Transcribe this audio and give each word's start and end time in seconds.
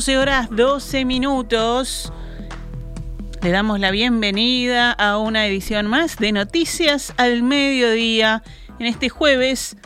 12 0.00 0.16
horas 0.16 0.48
12 0.50 1.04
minutos. 1.04 2.10
Le 3.42 3.50
damos 3.50 3.78
la 3.80 3.90
bienvenida 3.90 4.92
a 4.92 5.18
una 5.18 5.46
edición 5.46 5.88
más 5.88 6.16
de 6.16 6.32
Noticias 6.32 7.12
al 7.18 7.42
Mediodía 7.42 8.42
en 8.78 8.86
este 8.86 9.10
jueves 9.10 9.76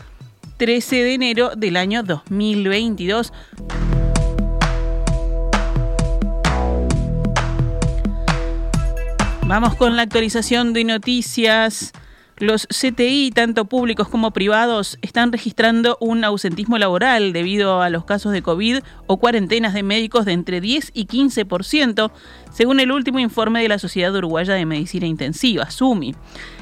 13 0.58 1.02
de 1.02 1.14
enero 1.14 1.50
del 1.56 1.76
año 1.76 2.04
2022. 2.04 3.32
Vamos 9.48 9.74
con 9.74 9.96
la 9.96 10.02
actualización 10.02 10.72
de 10.74 10.84
noticias. 10.84 11.92
Los 12.38 12.66
CTI, 12.66 13.30
tanto 13.30 13.66
públicos 13.66 14.08
como 14.08 14.32
privados, 14.32 14.98
están 15.02 15.30
registrando 15.30 15.96
un 16.00 16.24
ausentismo 16.24 16.78
laboral 16.78 17.32
debido 17.32 17.80
a 17.80 17.90
los 17.90 18.04
casos 18.04 18.32
de 18.32 18.42
COVID 18.42 18.78
o 19.06 19.18
cuarentenas 19.18 19.72
de 19.72 19.84
médicos 19.84 20.24
de 20.24 20.32
entre 20.32 20.60
10 20.60 20.90
y 20.94 21.06
15%, 21.06 22.10
según 22.54 22.78
el 22.78 22.92
último 22.92 23.18
informe 23.18 23.60
de 23.62 23.68
la 23.68 23.80
Sociedad 23.80 24.14
Uruguaya 24.14 24.54
de 24.54 24.64
Medicina 24.64 25.06
Intensiva, 25.06 25.70
SUMI. 25.70 26.14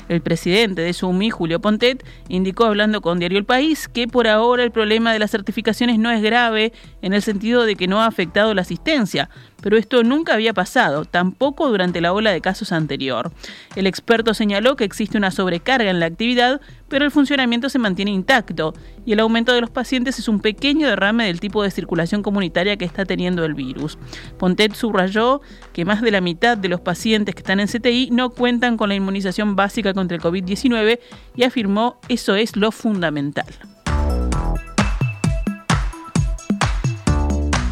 El 0.08 0.20
presidente 0.20 0.82
de 0.82 0.92
SUMI, 0.92 1.30
Julio 1.30 1.60
Pontet, 1.60 2.04
indicó 2.28 2.64
hablando 2.64 3.02
con 3.02 3.18
Diario 3.18 3.38
El 3.38 3.44
País 3.44 3.88
que 3.88 4.08
por 4.08 4.26
ahora 4.26 4.64
el 4.64 4.72
problema 4.72 5.12
de 5.12 5.18
las 5.18 5.30
certificaciones 5.30 5.98
no 5.98 6.10
es 6.10 6.22
grave 6.22 6.72
en 7.02 7.12
el 7.12 7.22
sentido 7.22 7.64
de 7.64 7.76
que 7.76 7.86
no 7.86 8.00
ha 8.00 8.06
afectado 8.06 8.54
la 8.54 8.62
asistencia, 8.62 9.28
pero 9.62 9.76
esto 9.76 10.02
nunca 10.02 10.34
había 10.34 10.54
pasado, 10.54 11.04
tampoco 11.04 11.68
durante 11.68 12.00
la 12.00 12.12
ola 12.12 12.32
de 12.32 12.40
casos 12.40 12.72
anterior. 12.72 13.30
El 13.76 13.86
experto 13.86 14.34
señaló 14.34 14.76
que 14.76 14.84
existe 14.84 15.18
una 15.18 15.30
sobrecarga 15.30 15.90
en 15.90 16.00
la 16.00 16.06
actividad, 16.06 16.60
pero 16.92 17.06
el 17.06 17.10
funcionamiento 17.10 17.70
se 17.70 17.78
mantiene 17.78 18.10
intacto 18.10 18.74
y 19.06 19.14
el 19.14 19.20
aumento 19.20 19.54
de 19.54 19.62
los 19.62 19.70
pacientes 19.70 20.18
es 20.18 20.28
un 20.28 20.40
pequeño 20.40 20.86
derrame 20.86 21.24
del 21.24 21.40
tipo 21.40 21.62
de 21.62 21.70
circulación 21.70 22.22
comunitaria 22.22 22.76
que 22.76 22.84
está 22.84 23.06
teniendo 23.06 23.46
el 23.46 23.54
virus. 23.54 23.96
Pontet 24.38 24.74
subrayó 24.74 25.40
que 25.72 25.86
más 25.86 26.02
de 26.02 26.10
la 26.10 26.20
mitad 26.20 26.58
de 26.58 26.68
los 26.68 26.82
pacientes 26.82 27.34
que 27.34 27.40
están 27.40 27.60
en 27.60 27.68
CTI 27.68 28.10
no 28.12 28.28
cuentan 28.28 28.76
con 28.76 28.90
la 28.90 28.94
inmunización 28.94 29.56
básica 29.56 29.94
contra 29.94 30.18
el 30.18 30.22
COVID-19 30.22 30.98
y 31.34 31.44
afirmó 31.44 31.98
eso 32.10 32.34
es 32.34 32.56
lo 32.56 32.70
fundamental. 32.70 33.46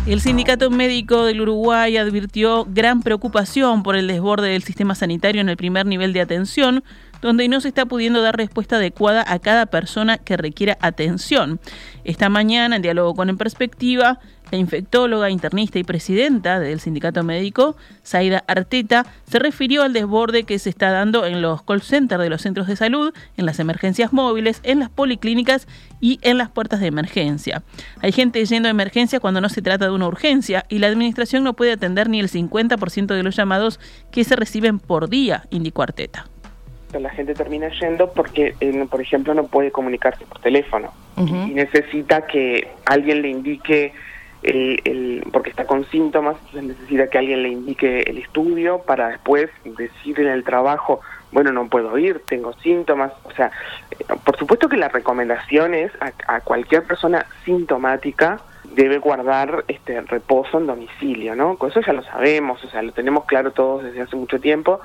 El 0.06 0.20
Sindicato 0.22 0.70
Médico 0.70 1.24
del 1.24 1.42
Uruguay 1.42 1.96
advirtió 1.98 2.64
gran 2.64 3.02
preocupación 3.02 3.82
por 3.82 3.96
el 3.96 4.08
desborde 4.08 4.48
del 4.48 4.62
sistema 4.62 4.94
sanitario 4.94 5.42
en 5.42 5.50
el 5.50 5.58
primer 5.58 5.84
nivel 5.84 6.12
de 6.14 6.22
atención, 6.22 6.82
donde 7.22 7.48
no 7.48 7.60
se 7.60 7.68
está 7.68 7.86
pudiendo 7.86 8.22
dar 8.22 8.36
respuesta 8.36 8.76
adecuada 8.76 9.24
a 9.26 9.38
cada 9.38 9.66
persona 9.66 10.18
que 10.18 10.36
requiera 10.36 10.78
atención. 10.80 11.60
Esta 12.04 12.28
mañana, 12.28 12.76
en 12.76 12.82
diálogo 12.82 13.14
con 13.14 13.28
En 13.28 13.36
Perspectiva, 13.36 14.20
la 14.50 14.58
infectóloga, 14.58 15.30
internista 15.30 15.78
y 15.78 15.84
presidenta 15.84 16.58
del 16.58 16.80
sindicato 16.80 17.22
médico, 17.22 17.76
Zaida 18.04 18.44
Arteta, 18.48 19.06
se 19.25 19.38
refirió 19.38 19.82
al 19.82 19.92
desborde 19.92 20.44
que 20.44 20.59
se 20.59 20.70
está 20.70 20.91
dando 20.91 21.25
en 21.25 21.41
los 21.41 21.62
call 21.62 21.82
centers 21.82 22.22
de 22.22 22.30
los 22.30 22.42
centros 22.42 22.66
de 22.66 22.76
salud, 22.76 23.14
en 23.36 23.47
las 23.47 23.60
emergencias 23.60 24.12
móviles, 24.12 24.60
en 24.64 24.80
las 24.80 24.91
policlínicas 24.91 25.69
y 26.00 26.19
en 26.22 26.38
las 26.38 26.50
puertas 26.50 26.80
de 26.80 26.88
emergencia. 26.88 27.62
Hay 28.00 28.12
gente 28.12 28.44
yendo 28.44 28.69
a 28.69 28.70
emergencia 28.70 29.20
cuando 29.20 29.41
no 29.41 29.48
se 29.48 29.62
trata 29.62 29.84
de 29.84 29.92
una 29.92 30.09
urgencia 30.09 30.64
y 30.69 30.78
la 30.78 30.88
administración 30.88 31.44
no 31.44 31.54
puede 31.54 31.72
atender 31.72 32.09
ni 32.09 32.20
el 32.20 32.28
50% 32.28 33.14
de 33.14 33.22
los 33.22 33.36
llamados 33.36 33.78
que 34.10 34.25
se 34.25 34.36
reciben 34.36 34.78
por 34.78 35.09
día, 35.09 35.47
indicó 35.50 35.82
Arteta 35.82 36.29
la 36.99 37.11
gente 37.11 37.34
termina 37.34 37.69
yendo 37.69 38.12
porque, 38.12 38.55
eh, 38.61 38.87
por 38.91 39.01
ejemplo, 39.01 39.34
no 39.34 39.47
puede 39.47 39.71
comunicarse 39.71 40.25
por 40.27 40.41
teléfono. 40.41 40.93
Y 41.17 41.53
necesita 41.53 42.27
que 42.27 42.69
alguien 42.87 43.21
le 43.21 43.28
indique 43.28 43.93
el, 44.43 45.27
porque 45.33 45.51
está 45.51 45.67
con 45.67 45.84
síntomas, 45.91 46.37
entonces 46.47 46.77
necesita 46.77 47.09
que 47.09 47.19
alguien 47.19 47.43
le 47.43 47.51
indique 47.51 48.03
el 48.03 48.19
estudio 48.19 48.78
para 48.78 49.09
después 49.09 49.51
decir 49.65 50.19
en 50.21 50.28
el 50.28 50.45
trabajo, 50.45 51.01
bueno, 51.33 51.53
no 51.53 51.69
puedo 51.69 51.97
ir, 51.99 52.23
tengo 52.27 52.53
síntomas, 52.55 53.12
o 53.25 53.33
sea, 53.33 53.51
eh, 53.91 54.05
por 54.25 54.37
supuesto 54.39 54.69
que 54.69 54.77
la 54.77 54.89
recomendación 54.89 55.75
es 55.75 55.93
a, 56.01 56.41
cualquier 56.41 56.84
persona 56.84 57.27
sintomática 57.45 58.41
debe 58.75 58.99
guardar 58.99 59.65
este 59.69 60.01
reposo 60.01 60.59
en 60.59 60.67
domicilio, 60.67 61.34
¿no? 61.34 61.57
Con 61.57 61.71
eso 61.71 61.81
ya 61.81 61.93
lo 61.93 62.03
sabemos, 62.03 62.65
o 62.65 62.71
sea, 62.71 62.83
lo 62.83 62.93
tenemos 62.93 63.25
claro 63.25 63.51
todos 63.53 63.84
desde 63.84 64.03
hace 64.03 64.17
mucho 64.17 64.41
tiempo, 64.41 64.81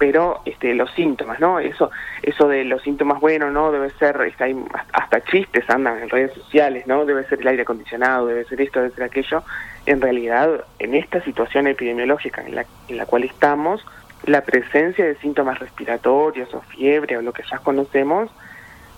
pero 0.00 0.40
este, 0.46 0.74
los 0.74 0.90
síntomas, 0.92 1.40
¿no? 1.40 1.60
Eso, 1.60 1.90
eso 2.22 2.48
de 2.48 2.64
los 2.64 2.80
síntomas, 2.80 3.20
bueno, 3.20 3.50
¿no? 3.50 3.70
Debe 3.70 3.90
ser, 3.90 4.18
está 4.22 4.46
hasta 4.94 5.20
chistes 5.20 5.68
andan 5.68 5.98
en 5.98 6.08
redes 6.08 6.32
sociales, 6.32 6.86
¿no? 6.86 7.04
Debe 7.04 7.22
ser 7.24 7.42
el 7.42 7.48
aire 7.48 7.62
acondicionado, 7.62 8.26
debe 8.26 8.46
ser 8.46 8.62
esto, 8.62 8.80
debe 8.80 8.94
ser 8.94 9.04
aquello. 9.04 9.42
En 9.84 10.00
realidad, 10.00 10.64
en 10.78 10.94
esta 10.94 11.22
situación 11.22 11.66
epidemiológica 11.66 12.40
en 12.40 12.54
la, 12.54 12.64
en 12.88 12.96
la 12.96 13.04
cual 13.04 13.24
estamos, 13.24 13.84
la 14.24 14.40
presencia 14.40 15.04
de 15.04 15.16
síntomas 15.16 15.58
respiratorios 15.58 16.52
o 16.54 16.62
fiebre 16.62 17.18
o 17.18 17.22
lo 17.22 17.34
que 17.34 17.42
ya 17.50 17.58
conocemos, 17.58 18.30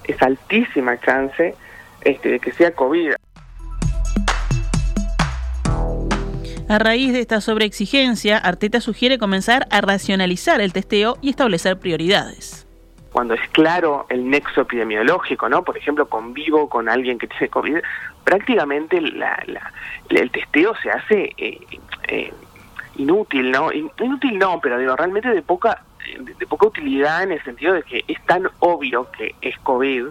es 0.05 0.23
altísima 0.23 1.01
chance 1.01 1.57
este, 2.03 2.29
de 2.29 2.39
que 2.39 2.53
sea 2.53 2.77
COVID. 2.77 3.15
A 6.72 6.78
raíz 6.78 7.12
de 7.12 7.21
esta 7.21 7.43
sobreexigencia, 7.43 8.38
Arteta 8.38 8.81
sugiere 8.81 9.19
comenzar 9.19 9.66
a 9.71 9.83
racionalizar 9.83 10.62
el 10.62 10.72
testeo 10.72 11.19
y 11.21 11.28
establecer 11.28 11.78
prioridades. 11.78 12.66
Cuando 13.12 13.34
es 13.34 13.47
claro 13.50 14.06
el 14.09 14.31
nexo 14.31 14.62
epidemiológico, 14.62 15.50
¿no? 15.50 15.65
Por 15.65 15.77
ejemplo, 15.77 16.09
convivo 16.09 16.71
con 16.71 16.88
alguien 16.88 17.19
que 17.19 17.27
tiene 17.27 17.50
COVID, 17.50 17.77
prácticamente 18.25 18.97
el 18.97 20.31
testeo 20.31 20.75
se 20.82 20.91
hace 20.91 21.34
eh, 21.37 21.61
eh, 22.09 22.32
inútil, 22.97 23.50
¿no? 23.50 23.71
Inútil 23.71 24.38
no, 24.38 24.59
pero 24.59 24.78
digo, 24.78 24.97
realmente 24.97 25.28
de 25.28 25.43
poca, 25.43 25.84
de 26.19 26.47
poca 26.47 26.69
utilidad 26.69 27.22
en 27.22 27.32
el 27.32 27.44
sentido 27.44 27.75
de 27.75 27.82
que 27.82 28.03
es 28.09 28.25
tan 28.25 28.49
obvio 28.61 29.11
que 29.12 29.34
es 29.43 29.59
COVID, 29.59 30.06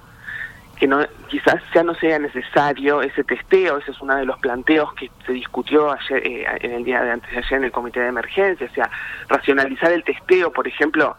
que 0.81 0.87
no, 0.87 0.99
quizás 1.27 1.61
ya 1.75 1.83
no 1.83 1.93
sea 1.93 2.17
necesario 2.17 3.03
ese 3.03 3.23
testeo, 3.23 3.77
ese 3.77 3.91
es 3.91 4.01
uno 4.01 4.15
de 4.15 4.25
los 4.25 4.39
planteos 4.39 4.91
que 4.95 5.11
se 5.27 5.31
discutió 5.31 5.91
ayer, 5.91 6.25
eh, 6.25 6.45
en 6.61 6.71
el 6.71 6.83
día 6.83 7.03
de 7.03 7.11
antes 7.11 7.29
de 7.29 7.37
ayer 7.37 7.53
en 7.53 7.65
el 7.65 7.71
comité 7.71 7.99
de 7.99 8.07
emergencia, 8.07 8.65
o 8.65 8.73
sea, 8.73 8.89
racionalizar 9.29 9.91
el 9.91 10.03
testeo, 10.03 10.51
por 10.51 10.67
ejemplo, 10.67 11.15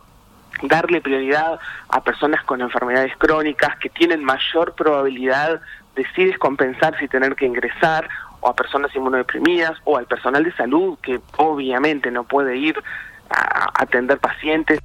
darle 0.65 1.01
prioridad 1.01 1.61
a 1.91 2.03
personas 2.03 2.43
con 2.43 2.61
enfermedades 2.61 3.17
crónicas 3.19 3.79
que 3.79 3.89
tienen 3.89 4.25
mayor 4.25 4.75
probabilidad 4.75 5.61
de 5.95 6.07
sí 6.17 6.25
descompensar 6.25 6.99
si 6.99 7.07
tener 7.07 7.37
que 7.37 7.47
ingresar, 7.47 8.09
o 8.41 8.49
a 8.49 8.57
personas 8.57 8.93
inmunodeprimidas, 8.97 9.79
o 9.85 9.97
al 9.97 10.07
personal 10.07 10.43
de 10.43 10.53
salud 10.55 10.99
que 11.01 11.21
obviamente 11.37 12.11
no 12.11 12.25
puede 12.25 12.57
ir 12.57 12.83
a 13.31 13.71
atender 13.81 14.19
pacientes. 14.19 14.81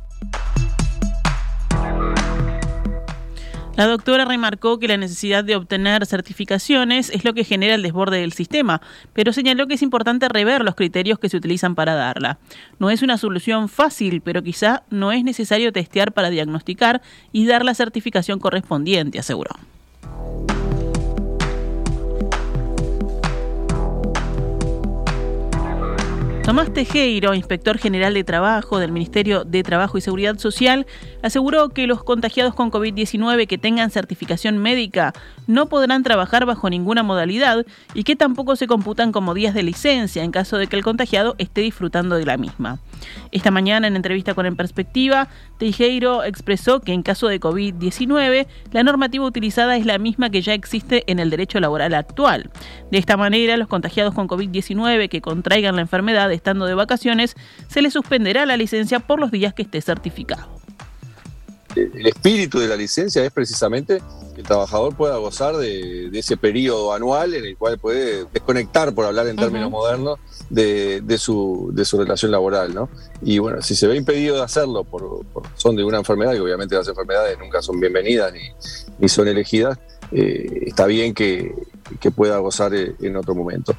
La 3.77 3.85
doctora 3.85 4.25
remarcó 4.25 4.79
que 4.79 4.87
la 4.87 4.97
necesidad 4.97 5.43
de 5.43 5.55
obtener 5.55 6.07
certificaciones 6.07 7.11
es 7.11 7.23
lo 7.23 7.35
que 7.35 7.43
genera 7.43 7.75
el 7.75 7.83
desborde 7.83 8.19
del 8.19 8.33
sistema, 8.33 8.81
pero 9.13 9.31
señaló 9.31 9.67
que 9.67 9.75
es 9.75 9.83
importante 9.83 10.27
rever 10.29 10.63
los 10.63 10.73
criterios 10.73 11.19
que 11.19 11.29
se 11.29 11.37
utilizan 11.37 11.75
para 11.75 11.93
darla. 11.93 12.39
No 12.79 12.89
es 12.89 13.03
una 13.03 13.19
solución 13.19 13.69
fácil, 13.69 14.21
pero 14.21 14.41
quizá 14.41 14.81
no 14.89 15.11
es 15.11 15.23
necesario 15.23 15.71
testear 15.71 16.11
para 16.11 16.31
diagnosticar 16.31 17.03
y 17.31 17.45
dar 17.45 17.63
la 17.63 17.75
certificación 17.75 18.39
correspondiente, 18.39 19.19
aseguró. 19.19 19.51
Tomás 26.47 26.71
Tejero, 26.71 27.33
inspector 27.33 27.77
general 27.77 28.13
de 28.13 28.23
Trabajo 28.23 28.79
del 28.79 28.93
Ministerio 28.93 29.43
de 29.43 29.63
Trabajo 29.63 29.97
y 29.97 30.01
Seguridad 30.01 30.37
Social, 30.37 30.87
aseguró 31.21 31.67
que 31.67 31.87
los 31.87 32.05
contagiados 32.05 32.55
con 32.55 32.71
COVID-19 32.71 33.47
que 33.47 33.57
tengan 33.57 33.91
certificación 33.91 34.57
médica 34.57 35.13
no 35.45 35.65
podrán 35.65 36.03
trabajar 36.03 36.45
bajo 36.45 36.69
ninguna 36.69 37.03
modalidad 37.03 37.65
y 37.93 38.05
que 38.05 38.15
tampoco 38.15 38.55
se 38.55 38.65
computan 38.65 39.11
como 39.11 39.33
días 39.33 39.53
de 39.53 39.63
licencia 39.63 40.23
en 40.23 40.31
caso 40.31 40.57
de 40.57 40.67
que 40.67 40.77
el 40.77 40.85
contagiado 40.85 41.35
esté 41.37 41.59
disfrutando 41.59 42.15
de 42.15 42.25
la 42.25 42.37
misma. 42.37 42.79
Esta 43.33 43.51
mañana, 43.51 43.87
en 43.87 43.97
entrevista 43.97 44.33
con 44.33 44.45
En 44.45 44.55
Perspectiva, 44.55 45.27
Tejero 45.57 46.23
expresó 46.23 46.79
que 46.79 46.93
en 46.93 47.03
caso 47.03 47.27
de 47.27 47.41
COVID-19, 47.41 48.47
la 48.71 48.83
normativa 48.83 49.25
utilizada 49.25 49.75
es 49.75 49.85
la 49.85 49.97
misma 49.97 50.29
que 50.29 50.41
ya 50.41 50.53
existe 50.53 51.03
en 51.07 51.19
el 51.19 51.29
derecho 51.29 51.59
laboral 51.59 51.93
actual. 51.93 52.49
De 52.89 52.97
esta 52.97 53.17
manera, 53.17 53.57
los 53.57 53.67
contagiados 53.67 54.13
con 54.13 54.29
COVID-19 54.29 55.09
que 55.09 55.19
contraigan 55.19 55.75
la 55.75 55.81
enfermedad 55.81 56.31
estando 56.37 56.65
de 56.65 56.73
vacaciones, 56.73 57.35
se 57.67 57.81
le 57.81 57.91
suspenderá 57.91 58.45
la 58.45 58.55
licencia 58.55 58.99
por 58.99 59.19
los 59.19 59.31
días 59.31 59.53
que 59.53 59.63
esté 59.63 59.81
certificado. 59.81 60.57
El 61.75 62.07
espíritu 62.07 62.59
de 62.59 62.67
la 62.67 62.75
licencia 62.75 63.23
es 63.23 63.31
precisamente 63.31 64.01
que 64.33 64.41
el 64.41 64.47
trabajador 64.47 64.95
pueda 64.95 65.17
gozar 65.17 65.57
de, 65.57 66.09
ese 66.13 66.37
periodo 66.37 66.93
anual 66.93 67.33
en 67.33 67.45
el 67.45 67.55
cual 67.55 67.77
puede 67.77 68.25
desconectar, 68.25 68.93
por 68.95 69.05
hablar 69.05 69.27
en 69.27 69.35
términos 69.35 69.69
modernos, 69.69 70.19
de, 70.49 71.17
su, 71.19 71.71
de 71.73 71.85
su 71.85 71.97
relación 71.97 72.31
laboral. 72.31 72.73
¿no? 72.73 72.89
Y 73.21 73.37
bueno, 73.39 73.61
si 73.61 73.75
se 73.75 73.87
ve 73.87 73.95
impedido 73.95 74.37
de 74.37 74.43
hacerlo 74.43 74.83
por, 74.83 75.25
son 75.55 75.75
de 75.75 75.83
una 75.83 75.97
enfermedad, 75.97 76.33
y 76.33 76.39
obviamente 76.39 76.75
las 76.75 76.87
enfermedades 76.87 77.37
nunca 77.37 77.61
son 77.61 77.79
bienvenidas 77.79 78.33
ni, 78.33 78.41
ni 78.97 79.09
son 79.09 79.27
elegidas, 79.27 79.77
eh, 80.11 80.63
está 80.67 80.85
bien 80.85 81.13
que, 81.13 81.53
que 81.99 82.11
pueda 82.11 82.37
gozar 82.37 82.73
eh, 82.73 82.95
en 83.01 83.15
otro 83.17 83.35
momento. 83.35 83.75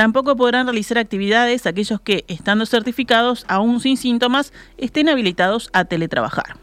Tampoco 0.00 0.34
podrán 0.34 0.64
realizar 0.64 0.96
actividades 0.96 1.66
aquellos 1.66 2.00
que, 2.00 2.24
estando 2.26 2.64
certificados, 2.64 3.44
aún 3.48 3.80
sin 3.80 3.98
síntomas, 3.98 4.50
estén 4.78 5.10
habilitados 5.10 5.68
a 5.74 5.84
teletrabajar. 5.84 6.56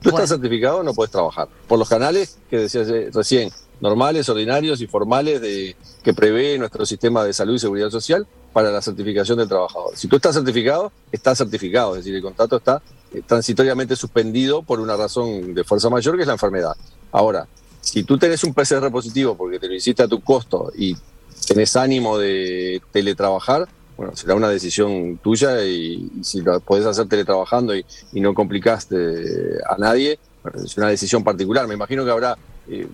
Tú 0.00 0.08
estás 0.08 0.30
certificado, 0.30 0.82
no 0.82 0.92
puedes 0.92 1.12
trabajar. 1.12 1.46
Por 1.68 1.78
los 1.78 1.88
canales 1.88 2.36
que 2.50 2.58
decías 2.58 2.88
recién, 3.14 3.52
normales, 3.80 4.28
ordinarios 4.28 4.80
y 4.80 4.88
formales 4.88 5.40
de, 5.40 5.76
que 6.02 6.14
prevé 6.14 6.58
nuestro 6.58 6.84
sistema 6.84 7.22
de 7.22 7.32
salud 7.32 7.54
y 7.54 7.60
seguridad 7.60 7.90
social 7.90 8.26
para 8.52 8.72
la 8.72 8.82
certificación 8.82 9.38
del 9.38 9.46
trabajador. 9.46 9.96
Si 9.96 10.08
tú 10.08 10.16
estás 10.16 10.34
certificado, 10.34 10.90
estás 11.12 11.38
certificado, 11.38 11.92
es 11.92 11.98
decir, 11.98 12.16
el 12.16 12.22
contrato 12.22 12.56
está 12.56 12.82
eh, 13.12 13.22
transitoriamente 13.24 13.94
suspendido 13.94 14.64
por 14.64 14.80
una 14.80 14.96
razón 14.96 15.54
de 15.54 15.62
fuerza 15.62 15.90
mayor 15.90 16.16
que 16.16 16.22
es 16.22 16.26
la 16.26 16.32
enfermedad. 16.32 16.74
Ahora, 17.12 17.46
si 17.80 18.02
tú 18.02 18.18
tenés 18.18 18.42
un 18.42 18.52
PCR 18.52 18.90
positivo 18.90 19.36
porque 19.36 19.60
te 19.60 19.68
lo 19.68 19.74
hiciste 19.74 20.02
a 20.02 20.08
tu 20.08 20.20
costo 20.22 20.72
y 20.76 20.96
tenés 21.46 21.76
ánimo 21.76 22.18
de 22.18 22.80
teletrabajar, 22.92 23.68
bueno, 23.96 24.16
será 24.16 24.34
una 24.34 24.48
decisión 24.48 25.18
tuya 25.18 25.64
y, 25.64 26.10
si 26.22 26.40
lo 26.40 26.58
podés 26.60 26.86
hacer 26.86 27.06
teletrabajando 27.06 27.74
y, 27.76 27.84
no 28.14 28.34
complicaste 28.34 29.58
a 29.68 29.76
nadie, 29.78 30.18
es 30.64 30.76
una 30.76 30.88
decisión 30.88 31.22
particular. 31.22 31.66
Me 31.68 31.74
imagino 31.74 32.04
que 32.04 32.10
habrá 32.10 32.36
eh, 32.68 32.86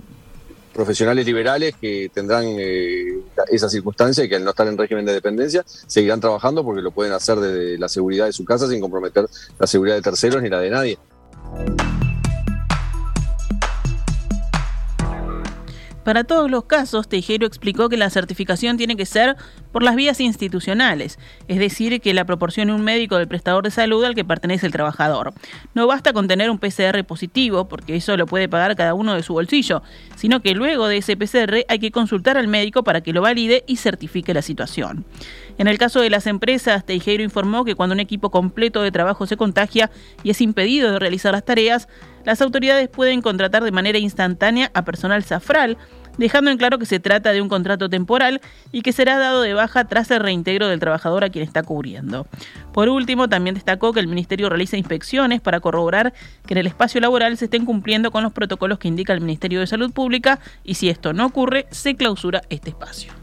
profesionales 0.72 1.24
liberales 1.26 1.74
que 1.80 2.10
tendrán 2.12 2.44
eh, 2.46 3.18
esa 3.50 3.68
circunstancia 3.68 4.24
y 4.24 4.28
que 4.28 4.36
al 4.36 4.44
no 4.44 4.50
estar 4.50 4.66
en 4.68 4.78
régimen 4.78 5.04
de 5.04 5.14
dependencia 5.14 5.64
seguirán 5.66 6.20
trabajando 6.20 6.64
porque 6.64 6.82
lo 6.82 6.90
pueden 6.90 7.12
hacer 7.12 7.38
desde 7.38 7.78
la 7.78 7.88
seguridad 7.88 8.26
de 8.26 8.32
su 8.32 8.44
casa 8.44 8.68
sin 8.68 8.80
comprometer 8.80 9.26
la 9.58 9.66
seguridad 9.66 9.96
de 9.96 10.02
terceros 10.02 10.42
ni 10.42 10.48
la 10.48 10.60
de 10.60 10.70
nadie. 10.70 10.98
Para 16.04 16.24
todos 16.24 16.50
los 16.50 16.64
casos, 16.64 17.08
Tejero 17.08 17.46
explicó 17.46 17.90
que 17.90 17.98
la 17.98 18.08
certificación 18.08 18.78
tiene 18.78 18.96
que 18.96 19.04
ser 19.04 19.36
por 19.70 19.82
las 19.82 19.96
vías 19.96 20.18
institucionales, 20.20 21.18
es 21.46 21.58
decir, 21.58 22.00
que 22.00 22.14
la 22.14 22.24
proporcione 22.24 22.72
un 22.72 22.82
médico 22.82 23.18
del 23.18 23.28
prestador 23.28 23.64
de 23.64 23.70
salud 23.70 24.02
al 24.04 24.14
que 24.14 24.24
pertenece 24.24 24.66
el 24.66 24.72
trabajador. 24.72 25.34
No 25.74 25.86
basta 25.86 26.14
con 26.14 26.26
tener 26.26 26.50
un 26.50 26.58
PCR 26.58 27.04
positivo, 27.04 27.68
porque 27.68 27.96
eso 27.96 28.16
lo 28.16 28.26
puede 28.26 28.48
pagar 28.48 28.76
cada 28.76 28.94
uno 28.94 29.14
de 29.14 29.22
su 29.22 29.34
bolsillo, 29.34 29.82
sino 30.16 30.40
que 30.40 30.54
luego 30.54 30.88
de 30.88 30.96
ese 30.96 31.16
PCR 31.16 31.66
hay 31.68 31.78
que 31.78 31.90
consultar 31.90 32.38
al 32.38 32.48
médico 32.48 32.82
para 32.82 33.02
que 33.02 33.12
lo 33.12 33.20
valide 33.20 33.64
y 33.66 33.76
certifique 33.76 34.32
la 34.32 34.42
situación. 34.42 35.04
En 35.60 35.68
el 35.68 35.76
caso 35.76 36.00
de 36.00 36.08
las 36.08 36.26
empresas, 36.26 36.86
Tejero 36.86 37.22
informó 37.22 37.66
que 37.66 37.74
cuando 37.74 37.92
un 37.92 38.00
equipo 38.00 38.30
completo 38.30 38.80
de 38.80 38.90
trabajo 38.90 39.26
se 39.26 39.36
contagia 39.36 39.90
y 40.22 40.30
es 40.30 40.40
impedido 40.40 40.90
de 40.90 40.98
realizar 40.98 41.32
las 41.32 41.44
tareas, 41.44 41.86
las 42.24 42.40
autoridades 42.40 42.88
pueden 42.88 43.20
contratar 43.20 43.62
de 43.62 43.70
manera 43.70 43.98
instantánea 43.98 44.70
a 44.72 44.86
personal 44.86 45.22
safral 45.22 45.76
dejando 46.16 46.50
en 46.50 46.56
claro 46.56 46.78
que 46.78 46.86
se 46.86 46.98
trata 46.98 47.32
de 47.32 47.42
un 47.42 47.50
contrato 47.50 47.90
temporal 47.90 48.40
y 48.72 48.80
que 48.80 48.92
será 48.92 49.18
dado 49.18 49.42
de 49.42 49.52
baja 49.52 49.84
tras 49.84 50.10
el 50.10 50.20
reintegro 50.20 50.66
del 50.66 50.80
trabajador 50.80 51.24
a 51.24 51.28
quien 51.28 51.44
está 51.44 51.62
cubriendo. 51.62 52.26
Por 52.72 52.88
último, 52.88 53.28
también 53.28 53.54
destacó 53.54 53.92
que 53.92 54.00
el 54.00 54.06
Ministerio 54.06 54.48
realiza 54.48 54.78
inspecciones 54.78 55.42
para 55.42 55.60
corroborar 55.60 56.14
que 56.46 56.54
en 56.54 56.58
el 56.58 56.68
espacio 56.68 57.02
laboral 57.02 57.36
se 57.36 57.44
estén 57.44 57.66
cumpliendo 57.66 58.10
con 58.10 58.22
los 58.22 58.32
protocolos 58.32 58.78
que 58.78 58.88
indica 58.88 59.12
el 59.12 59.20
Ministerio 59.20 59.60
de 59.60 59.66
Salud 59.66 59.92
Pública 59.92 60.40
y 60.64 60.76
si 60.76 60.88
esto 60.88 61.12
no 61.12 61.26
ocurre, 61.26 61.66
se 61.70 61.96
clausura 61.96 62.40
este 62.48 62.70
espacio. 62.70 63.19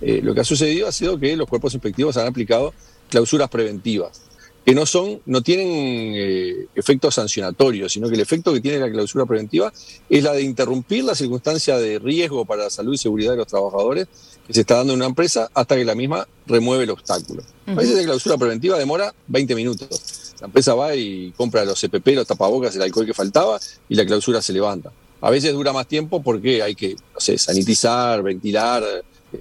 Eh, 0.00 0.20
lo 0.22 0.34
que 0.34 0.40
ha 0.40 0.44
sucedido 0.44 0.88
ha 0.88 0.92
sido 0.92 1.18
que 1.18 1.36
los 1.36 1.48
cuerpos 1.48 1.74
inspectivos 1.74 2.16
han 2.16 2.26
aplicado 2.26 2.72
clausuras 3.08 3.48
preventivas 3.48 4.30
que 4.64 4.74
no 4.74 4.84
son, 4.84 5.20
no 5.26 5.42
tienen 5.42 6.12
eh, 6.14 6.66
efectos 6.74 7.14
sancionatorios, 7.14 7.92
sino 7.92 8.08
que 8.08 8.14
el 8.14 8.20
efecto 8.20 8.52
que 8.52 8.60
tiene 8.60 8.78
la 8.78 8.90
clausura 8.90 9.24
preventiva 9.24 9.72
es 10.08 10.22
la 10.22 10.32
de 10.32 10.42
interrumpir 10.42 11.04
la 11.04 11.14
circunstancia 11.14 11.78
de 11.78 11.98
riesgo 11.98 12.44
para 12.44 12.64
la 12.64 12.70
salud 12.70 12.92
y 12.92 12.98
seguridad 12.98 13.32
de 13.32 13.38
los 13.38 13.46
trabajadores 13.46 14.06
que 14.46 14.52
se 14.52 14.60
está 14.60 14.76
dando 14.76 14.92
en 14.92 14.98
una 14.98 15.06
empresa 15.06 15.50
hasta 15.54 15.76
que 15.76 15.84
la 15.84 15.94
misma 15.94 16.26
remueve 16.46 16.84
el 16.84 16.90
obstáculo. 16.90 17.42
A 17.66 17.74
veces 17.74 17.96
la 17.96 18.04
clausura 18.04 18.36
preventiva 18.36 18.78
demora 18.78 19.14
20 19.28 19.54
minutos. 19.54 20.34
La 20.40 20.46
empresa 20.46 20.74
va 20.74 20.94
y 20.94 21.32
compra 21.32 21.64
los 21.64 21.80
CPP, 21.80 22.08
los 22.14 22.26
tapabocas, 22.26 22.74
el 22.76 22.82
alcohol 22.82 23.06
que 23.06 23.14
faltaba 23.14 23.58
y 23.88 23.94
la 23.94 24.04
clausura 24.04 24.42
se 24.42 24.52
levanta. 24.52 24.92
A 25.22 25.30
veces 25.30 25.52
dura 25.52 25.72
más 25.72 25.86
tiempo 25.86 26.22
porque 26.22 26.62
hay 26.62 26.74
que, 26.74 26.94
no 26.94 27.20
sé, 27.20 27.36
sanitizar, 27.38 28.22
ventilar, 28.22 28.82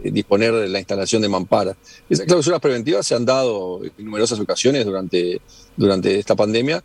disponer 0.03 0.53
de 0.53 0.68
la 0.68 0.80
instalación 0.80 1.21
de 1.21 1.30
mamparas. 1.30 1.75
Esas 2.09 2.25
clausuras 2.25 2.59
preventivas 2.59 3.06
se 3.06 3.15
han 3.15 3.25
dado 3.25 3.81
en 3.83 4.06
numerosas 4.06 4.39
ocasiones 4.39 4.86
durante, 4.86 5.41
durante 5.75 6.19
esta 6.19 6.36
pandemia. 6.36 6.83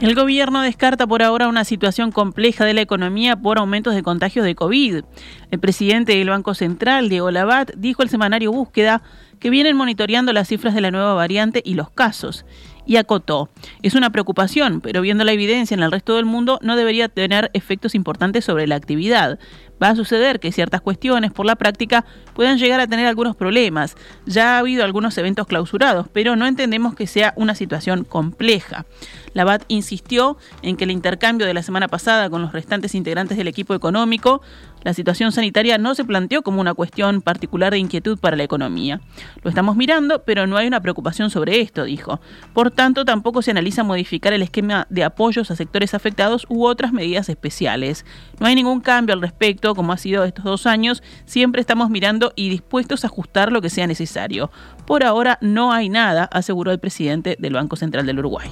El 0.00 0.16
gobierno 0.16 0.62
descarta 0.62 1.06
por 1.06 1.22
ahora 1.22 1.46
una 1.46 1.64
situación 1.64 2.10
compleja 2.10 2.64
de 2.64 2.74
la 2.74 2.80
economía 2.80 3.36
por 3.36 3.58
aumentos 3.58 3.94
de 3.94 4.02
contagios 4.02 4.44
de 4.44 4.56
COVID. 4.56 5.04
El 5.52 5.60
presidente 5.60 6.16
del 6.16 6.28
Banco 6.28 6.54
Central, 6.54 7.08
Diego 7.08 7.30
Labat, 7.30 7.70
dijo 7.76 8.02
al 8.02 8.08
semanario 8.08 8.50
Búsqueda 8.50 9.02
que 9.38 9.48
vienen 9.48 9.76
monitoreando 9.76 10.32
las 10.32 10.48
cifras 10.48 10.74
de 10.74 10.80
la 10.80 10.90
nueva 10.90 11.14
variante 11.14 11.62
y 11.64 11.74
los 11.74 11.88
casos 11.88 12.44
y 12.86 12.96
acotó. 12.96 13.48
Es 13.82 13.94
una 13.94 14.10
preocupación, 14.10 14.80
pero 14.80 15.00
viendo 15.00 15.24
la 15.24 15.32
evidencia 15.32 15.74
en 15.74 15.82
el 15.82 15.92
resto 15.92 16.16
del 16.16 16.24
mundo 16.24 16.58
no 16.62 16.76
debería 16.76 17.08
tener 17.08 17.50
efectos 17.54 17.94
importantes 17.94 18.44
sobre 18.44 18.66
la 18.66 18.76
actividad. 18.76 19.38
Va 19.82 19.88
a 19.88 19.96
suceder 19.96 20.38
que 20.38 20.52
ciertas 20.52 20.80
cuestiones 20.80 21.32
por 21.32 21.44
la 21.44 21.56
práctica 21.56 22.04
puedan 22.34 22.58
llegar 22.58 22.78
a 22.78 22.86
tener 22.86 23.06
algunos 23.06 23.34
problemas. 23.34 23.96
Ya 24.26 24.54
ha 24.54 24.58
habido 24.58 24.84
algunos 24.84 25.18
eventos 25.18 25.46
clausurados, 25.46 26.06
pero 26.12 26.36
no 26.36 26.46
entendemos 26.46 26.94
que 26.94 27.08
sea 27.08 27.32
una 27.36 27.56
situación 27.56 28.04
compleja. 28.04 28.86
La 29.34 29.44
BAT 29.44 29.64
insistió 29.68 30.36
en 30.62 30.76
que 30.76 30.84
el 30.84 30.92
intercambio 30.92 31.46
de 31.46 31.54
la 31.54 31.62
semana 31.62 31.88
pasada 31.88 32.30
con 32.30 32.42
los 32.42 32.52
restantes 32.52 32.94
integrantes 32.94 33.36
del 33.36 33.48
equipo 33.48 33.74
económico, 33.74 34.42
la 34.82 34.94
situación 34.94 35.32
sanitaria 35.32 35.78
no 35.78 35.94
se 35.94 36.04
planteó 36.04 36.42
como 36.42 36.60
una 36.60 36.74
cuestión 36.74 37.22
particular 37.22 37.72
de 37.72 37.78
inquietud 37.78 38.18
para 38.18 38.36
la 38.36 38.42
economía. 38.42 39.00
Lo 39.42 39.50
estamos 39.50 39.76
mirando, 39.76 40.22
pero 40.24 40.46
no 40.46 40.56
hay 40.56 40.66
una 40.66 40.80
preocupación 40.80 41.30
sobre 41.30 41.60
esto, 41.60 41.84
dijo. 41.84 42.20
Por 42.52 42.70
tanto, 42.70 43.04
tampoco 43.04 43.42
se 43.42 43.50
analiza 43.50 43.84
modificar 43.84 44.32
el 44.32 44.42
esquema 44.42 44.86
de 44.90 45.04
apoyos 45.04 45.50
a 45.50 45.56
sectores 45.56 45.94
afectados 45.94 46.46
u 46.48 46.64
otras 46.66 46.92
medidas 46.92 47.28
especiales. 47.28 48.04
No 48.40 48.46
hay 48.46 48.54
ningún 48.54 48.80
cambio 48.80 49.14
al 49.14 49.20
respecto, 49.20 49.74
como 49.74 49.92
ha 49.92 49.98
sido 49.98 50.24
estos 50.24 50.44
dos 50.44 50.66
años. 50.66 51.02
Siempre 51.24 51.60
estamos 51.60 51.90
mirando 51.90 52.32
y 52.36 52.48
dispuestos 52.48 53.04
a 53.04 53.06
ajustar 53.06 53.52
lo 53.52 53.62
que 53.62 53.70
sea 53.70 53.86
necesario. 53.86 54.50
Por 54.86 55.04
ahora 55.04 55.38
no 55.40 55.72
hay 55.72 55.88
nada, 55.88 56.24
aseguró 56.24 56.72
el 56.72 56.80
presidente 56.80 57.36
del 57.38 57.54
Banco 57.54 57.76
Central 57.76 58.06
del 58.06 58.18
Uruguay. 58.18 58.50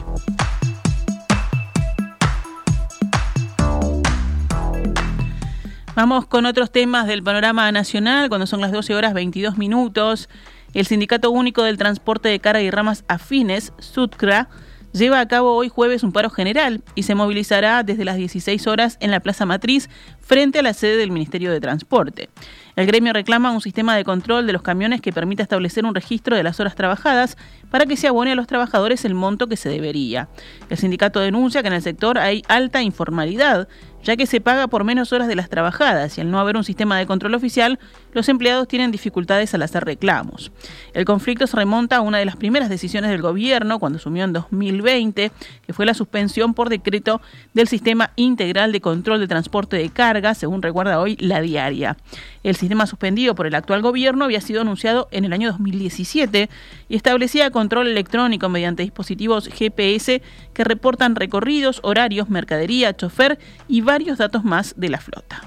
Vamos 6.01 6.27
con 6.27 6.47
otros 6.47 6.73
temas 6.73 7.07
del 7.07 7.23
panorama 7.23 7.71
nacional, 7.73 8.31
cuando 8.31 8.47
son 8.47 8.63
las 8.63 8.73
12 8.73 8.95
horas 8.95 9.13
22 9.13 9.59
minutos. 9.59 10.31
El 10.73 10.87
Sindicato 10.87 11.31
Único 11.31 11.63
del 11.63 11.77
Transporte 11.77 12.31
de 12.31 12.41
Carga 12.41 12.63
y 12.63 12.71
Ramas 12.71 13.05
Afines, 13.07 13.75
SUTCRA, 13.81 14.49
lleva 14.93 15.21
a 15.21 15.29
cabo 15.29 15.55
hoy 15.55 15.69
jueves 15.69 16.03
un 16.03 16.13
paro 16.13 16.31
general 16.31 16.83
y 16.95 17.05
se 17.05 17.15
movilizará 17.15 17.83
desde 17.83 18.05
las 18.05 18.17
16 18.17 18.67
horas 18.67 18.97
en 19.01 19.11
la 19.11 19.21
Plaza 19.21 19.47
Matriz 19.47 19.89
frente 20.21 20.59
a 20.59 20.63
la 20.63 20.73
sede 20.73 20.97
del 20.97 21.11
Ministerio 21.11 21.53
de 21.53 21.61
Transporte. 21.61 22.31
El 22.77 22.87
gremio 22.87 23.13
reclama 23.13 23.51
un 23.51 23.61
sistema 23.61 23.97
de 23.97 24.05
control 24.05 24.47
de 24.47 24.53
los 24.53 24.63
camiones 24.63 25.01
que 25.01 25.13
permita 25.13 25.43
establecer 25.43 25.85
un 25.85 25.95
registro 25.95 26.37
de 26.37 26.43
las 26.43 26.61
horas 26.61 26.75
trabajadas 26.75 27.37
para 27.71 27.87
que 27.87 27.97
se 27.97 28.09
abone 28.09 28.33
a 28.33 28.37
los 28.37 28.47
trabajadores 28.47 29.05
el 29.05 29.15
monto 29.15 29.49
que 29.49 29.57
se 29.57 29.69
debería. 29.69 30.29
El 30.71 30.79
sindicato 30.79 31.21
denuncia 31.21 31.63
que 31.63 31.69
en 31.69 31.75
el 31.75 31.83
sector 31.83 32.19
hay 32.19 32.43
alta 32.49 32.83
informalidad, 32.83 33.69
ya 34.03 34.17
que 34.17 34.27
se 34.27 34.41
paga 34.41 34.67
por 34.67 34.85
menos 34.85 35.13
horas 35.13 35.29
de 35.29 35.37
las 35.37 35.49
trabajadas 35.49 36.17
y 36.17 36.21
al 36.21 36.31
no 36.31 36.41
haber 36.41 36.57
un 36.57 36.65
sistema 36.65 36.99
de 36.99 37.07
control 37.07 37.35
oficial, 37.35 37.79
los 38.13 38.29
empleados 38.29 38.67
tienen 38.69 38.91
dificultades 38.91 39.55
al 39.55 39.63
hacer 39.63 39.85
reclamos. 39.85 40.53
El 40.95 41.05
conflicto 41.05 41.47
se 41.47 41.57
remonta 41.57 41.97
a 41.97 42.01
una 42.01 42.19
de 42.19 42.25
las 42.25 42.37
primeras 42.37 42.69
decisiones 42.69 43.11
del 43.11 43.23
gobierno 43.23 43.79
cuando 43.79 43.99
asumió 43.99 44.25
en 44.25 44.33
2020, 44.33 45.33
que 45.67 45.73
fue 45.73 45.87
la 45.87 45.95
suspensión 45.95 46.55
por 46.55 46.69
decreto 46.69 47.21
del 47.55 47.69
sistema 47.69 48.11
integral 48.17 48.73
de 48.73 48.81
control 48.81 49.21
de 49.21 49.29
transporte 49.29 49.77
de 49.77 49.91
carga, 49.91 50.35
según 50.35 50.63
recuerda 50.63 51.01
hoy 51.01 51.17
la 51.17 51.41
diaria. 51.41 51.97
El 52.43 52.57
sistema 52.57 52.87
suspendido 52.87 53.35
por 53.35 53.47
el 53.47 53.55
actual 53.55 53.83
gobierno 53.83 54.25
había 54.25 54.41
sido 54.41 54.63
anunciado 54.63 55.09
en 55.11 55.27
el 55.27 55.33
año 55.33 55.49
2017 55.49 56.49
y 56.89 56.97
establecía 56.97 57.51
control 57.51 57.89
electrónico 57.89 58.49
mediante 58.49 58.83
dispositivos 58.83 59.49
GPS 59.49 60.23
que 60.55 60.65
reportan 60.65 61.17
recorridos, 61.17 61.81
horarios, 61.83 62.31
mercadería, 62.31 62.97
chofer 62.97 63.39
y 63.69 63.83
varios 63.83 64.17
datos 64.17 64.43
más 64.43 64.75
de 64.79 64.89
la 64.89 65.01
flota. 65.01 65.47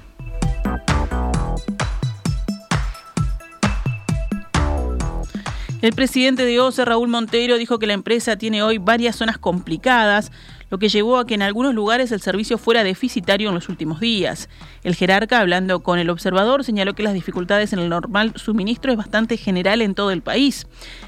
El 5.82 5.92
presidente 5.92 6.46
de 6.46 6.60
OCE, 6.60 6.86
Raúl 6.86 7.08
Montero, 7.08 7.58
dijo 7.58 7.78
que 7.78 7.86
la 7.86 7.92
empresa 7.92 8.36
tiene 8.36 8.62
hoy 8.62 8.78
varias 8.78 9.16
zonas 9.16 9.36
complicadas, 9.36 10.32
lo 10.74 10.78
que 10.78 10.88
llevó 10.88 11.18
a 11.18 11.24
que 11.24 11.34
en 11.34 11.42
algunos 11.42 11.72
lugares 11.72 12.10
el 12.10 12.20
servicio 12.20 12.58
fuera 12.58 12.82
deficitario 12.82 13.48
en 13.48 13.54
los 13.54 13.68
últimos 13.68 14.00
días. 14.00 14.48
El 14.82 14.96
jerarca, 14.96 15.38
hablando 15.38 15.84
con 15.84 16.00
el 16.00 16.10
observador, 16.10 16.64
señaló 16.64 16.94
que 16.94 17.04
las 17.04 17.14
dificultades 17.14 17.72
en 17.72 17.78
el 17.78 17.88
normal 17.88 18.32
suministro 18.34 18.90
es 18.90 18.98
bastante 18.98 19.36
general 19.36 19.82
en 19.82 19.94
todo 19.94 20.10
el 20.10 20.20
país. 20.20 20.66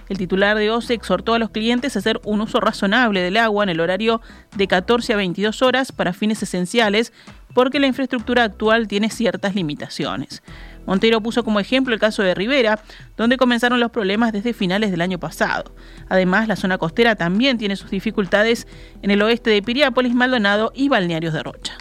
El 0.09 0.19
titular 0.19 0.57
de 0.57 0.71
OCE 0.71 0.95
exhortó 0.95 1.35
a 1.35 1.41
los 1.41 1.51
clientes 1.51 1.97
a 1.97 1.99
hacer 1.99 2.21
un 2.23 2.43
uso 2.43 2.61
razonable 2.61 3.23
del 3.23 3.37
agua 3.39 3.65
en 3.65 3.71
el 3.71 3.81
horario 3.81 4.21
de 4.55 4.69
14 4.69 5.15
a 5.15 5.17
22 5.17 5.61
horas 5.63 5.91
para 5.91 6.13
fines 6.13 6.41
esenciales, 6.45 7.13
porque 7.53 7.81
la 7.81 7.89
infraestructura 7.89 8.45
actual 8.45 8.87
tiene 8.87 9.11
ciertas 9.11 9.57
limitaciones. 9.57 10.45
Montero 10.87 11.21
puso 11.21 11.45
como 11.45 11.61
ejemplo 11.61 11.93
el 11.93 12.01
caso 12.01 12.23
de 12.23 12.35
Rivera, 12.35 12.81
donde 13.17 13.37
comenzaron 13.37 13.81
los 13.81 13.91
problemas 13.91 14.33
desde 14.33 14.55
finales 14.55 14.91
del 14.91 15.01
año 15.01 15.19
pasado. 15.19 15.75
Además, 16.09 16.49
la 16.49 16.57
zona 16.57 16.79
costera 16.79 17.17
también 17.17 17.59
tiene 17.59 17.77
sus 17.77 17.91
dificultades 17.91 18.67
en 19.03 19.11
el 19.11 19.23
oeste 19.23 19.51
de 19.51 19.63
Piriápolis, 19.63 20.15
Maldonado 20.15 20.73
y 20.75 20.89
Balnearios 20.89 21.35
de 21.35 21.43
Rocha. 21.43 21.77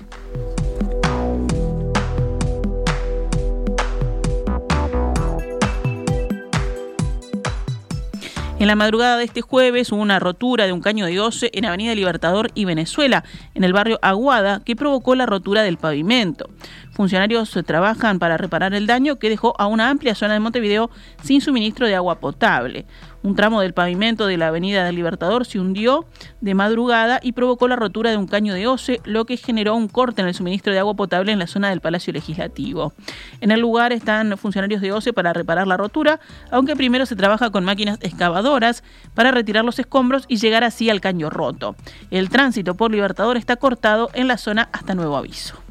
En 8.58 8.68
la 8.68 8.76
madrugada 8.76 9.18
de 9.18 9.26
este 9.26 9.42
jueves 9.42 9.92
hubo 9.92 10.02
una 10.02 10.18
rotura 10.18 10.66
de 10.66 10.72
un 10.72 10.80
caño 10.80 11.06
de 11.06 11.20
OCE 11.20 11.52
en 11.54 11.66
Avenida 11.66 11.94
Libertador 11.94 12.52
y 12.56 12.64
Venezuela, 12.64 13.26
en 13.54 13.66
el 13.66 13.74
barrio 13.74 14.00
Aguada, 14.02 14.62
que 14.64 14.78
provocó 14.78 15.14
la 15.14 15.26
rotura 15.26 15.62
del 15.62 15.78
pavimento. 15.78 16.50
Funcionarios 16.96 17.52
trabajan 17.66 18.20
para 18.20 18.38
reparar 18.38 18.74
el 18.74 18.88
daño 18.88 19.18
que 19.18 19.30
dejó 19.30 19.54
a 19.60 19.68
una 19.68 19.90
amplia 19.90 20.16
zona 20.16 20.34
de 20.34 20.40
Montevideo 20.40 20.90
sin 21.22 21.42
suministro 21.42 21.88
de 21.88 21.96
agua 21.96 22.22
potable. 22.22 22.86
Un 23.22 23.36
tramo 23.36 23.60
del 23.60 23.74
pavimento 23.74 24.28
de 24.28 24.38
la 24.38 24.48
Avenida 24.48 24.86
del 24.86 24.96
Libertador 24.96 25.46
se 25.46 25.60
hundió 25.60 26.06
de 26.40 26.54
madrugada 26.54 27.20
y 27.22 27.34
provocó 27.34 27.68
la 27.68 27.76
rotura 27.76 28.12
de 28.12 28.18
un 28.18 28.28
caño 28.28 28.54
de 28.54 28.68
OCE, 28.68 29.02
lo 29.04 29.26
que 29.26 29.36
generó 29.36 29.76
un 29.76 29.90
corte 29.90 30.22
en 30.22 30.30
el 30.30 30.34
suministro 30.34 30.72
de 30.72 30.80
agua 30.80 30.94
potable 30.94 31.34
en 31.34 31.40
la 31.40 31.48
zona 31.48 31.68
del 31.68 31.82
Palacio 31.82 32.14
Legislativo. 32.14 32.94
En 33.42 33.52
el 33.52 33.60
lugar 33.60 33.92
están 33.92 34.38
funcionarios 34.38 34.80
de 34.80 34.94
OCE 34.94 35.12
para 35.12 35.34
reparar 35.34 35.68
la 35.68 35.76
rotura, 35.76 36.22
aunque 36.50 36.78
primero 36.78 37.06
se 37.06 37.18
trabaja 37.18 37.50
con 37.50 37.66
máquinas 37.66 37.98
excavadoras 38.00 38.86
para 39.14 39.32
retirar 39.32 39.66
los 39.66 39.80
escombros 39.80 40.24
y 40.30 40.38
llegar 40.38 40.64
así 40.64 40.90
al 40.90 41.02
caño 41.02 41.30
roto. 41.30 41.76
El 42.10 42.30
tránsito 42.30 42.76
por 42.76 42.92
Libertador 42.92 43.36
está 43.36 43.58
cortado 43.58 44.12
en 44.14 44.30
la 44.30 44.38
zona 44.38 44.70
hasta 44.72 44.96
nuevo 44.96 45.18
aviso. 45.18 45.65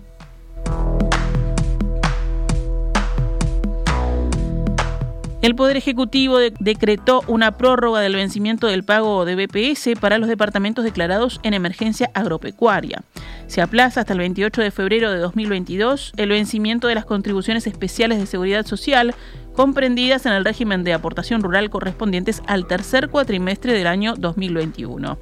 El 5.44 5.54
Poder 5.54 5.76
Ejecutivo 5.76 6.38
decretó 6.58 7.20
una 7.26 7.58
prórroga 7.58 8.00
del 8.00 8.14
vencimiento 8.14 8.66
del 8.66 8.82
pago 8.82 9.26
de 9.26 9.36
BPS 9.36 9.90
para 10.00 10.16
los 10.16 10.30
departamentos 10.30 10.84
declarados 10.84 11.38
en 11.42 11.52
emergencia 11.52 12.10
agropecuaria. 12.14 13.02
Se 13.46 13.60
aplaza 13.60 14.00
hasta 14.00 14.14
el 14.14 14.20
28 14.20 14.62
de 14.62 14.70
febrero 14.70 15.10
de 15.12 15.18
2022 15.18 16.14
el 16.16 16.30
vencimiento 16.30 16.88
de 16.88 16.94
las 16.94 17.04
contribuciones 17.04 17.66
especiales 17.66 18.20
de 18.20 18.24
seguridad 18.24 18.64
social 18.64 19.14
comprendidas 19.52 20.24
en 20.24 20.32
el 20.32 20.46
régimen 20.46 20.82
de 20.82 20.94
aportación 20.94 21.42
rural 21.42 21.68
correspondientes 21.68 22.42
al 22.46 22.66
tercer 22.66 23.10
cuatrimestre 23.10 23.74
del 23.74 23.86
año 23.86 24.14
2021 24.16 25.18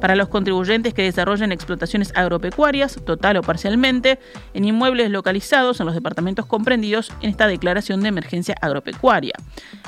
para 0.00 0.16
los 0.16 0.28
contribuyentes 0.28 0.94
que 0.94 1.02
desarrollen 1.02 1.52
explotaciones 1.52 2.12
agropecuarias, 2.14 2.98
total 3.04 3.38
o 3.38 3.42
parcialmente, 3.42 4.18
en 4.54 4.64
inmuebles 4.64 5.10
localizados 5.10 5.80
en 5.80 5.86
los 5.86 5.94
departamentos 5.94 6.46
comprendidos 6.46 7.12
en 7.20 7.30
esta 7.30 7.46
declaración 7.46 8.00
de 8.00 8.08
emergencia 8.08 8.54
agropecuaria. 8.60 9.34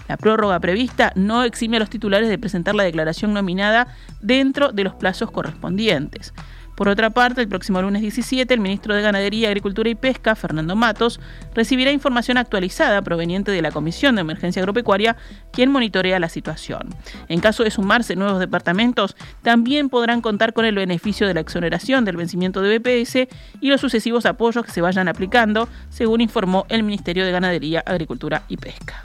La 0.08 0.16
prórroga 0.16 0.58
prevista 0.60 1.12
no 1.14 1.44
exime 1.44 1.76
a 1.76 1.80
los 1.80 1.90
titulares 1.90 2.28
de 2.28 2.38
presentar 2.38 2.74
la 2.74 2.84
declaración 2.84 3.32
nominada 3.32 3.94
dentro 4.20 4.72
de 4.72 4.84
los 4.84 4.94
plazos 4.94 5.30
correspondientes. 5.30 6.34
Por 6.80 6.88
otra 6.88 7.10
parte, 7.10 7.42
el 7.42 7.48
próximo 7.48 7.82
lunes 7.82 8.00
17, 8.00 8.54
el 8.54 8.58
ministro 8.58 8.94
de 8.94 9.02
Ganadería, 9.02 9.48
Agricultura 9.48 9.90
y 9.90 9.94
Pesca, 9.94 10.34
Fernando 10.34 10.76
Matos, 10.76 11.20
recibirá 11.54 11.92
información 11.92 12.38
actualizada 12.38 13.02
proveniente 13.02 13.50
de 13.50 13.60
la 13.60 13.70
Comisión 13.70 14.14
de 14.14 14.22
Emergencia 14.22 14.62
Agropecuaria, 14.62 15.14
quien 15.52 15.70
monitorea 15.70 16.18
la 16.18 16.30
situación. 16.30 16.88
En 17.28 17.40
caso 17.40 17.64
de 17.64 17.70
sumarse 17.70 18.16
nuevos 18.16 18.40
departamentos, 18.40 19.14
también 19.42 19.90
podrán 19.90 20.22
contar 20.22 20.54
con 20.54 20.64
el 20.64 20.74
beneficio 20.74 21.26
de 21.26 21.34
la 21.34 21.40
exoneración 21.40 22.06
del 22.06 22.16
vencimiento 22.16 22.62
de 22.62 22.78
BPS 22.78 23.28
y 23.60 23.68
los 23.68 23.82
sucesivos 23.82 24.24
apoyos 24.24 24.64
que 24.64 24.72
se 24.72 24.80
vayan 24.80 25.06
aplicando, 25.06 25.68
según 25.90 26.22
informó 26.22 26.64
el 26.70 26.82
Ministerio 26.82 27.26
de 27.26 27.32
Ganadería, 27.32 27.82
Agricultura 27.84 28.44
y 28.48 28.56
Pesca. 28.56 29.02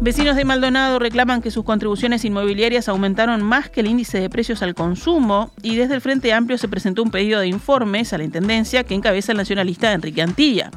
Vecinos 0.00 0.36
de 0.36 0.44
Maldonado 0.44 1.00
reclaman 1.00 1.42
que 1.42 1.50
sus 1.50 1.64
contribuciones 1.64 2.24
inmobiliarias 2.24 2.88
aumentaron 2.88 3.42
más 3.42 3.68
que 3.68 3.80
el 3.80 3.88
índice 3.88 4.20
de 4.20 4.30
precios 4.30 4.62
al 4.62 4.76
consumo 4.76 5.50
y 5.60 5.74
desde 5.74 5.96
el 5.96 6.00
Frente 6.00 6.32
Amplio 6.32 6.56
se 6.56 6.68
presentó 6.68 7.02
un 7.02 7.10
pedido 7.10 7.40
de 7.40 7.48
informes 7.48 8.12
a 8.12 8.18
la 8.18 8.22
Intendencia 8.22 8.84
que 8.84 8.94
encabeza 8.94 9.32
el 9.32 9.38
nacionalista 9.38 9.92
Enrique 9.92 10.22
Antilla. 10.22 10.70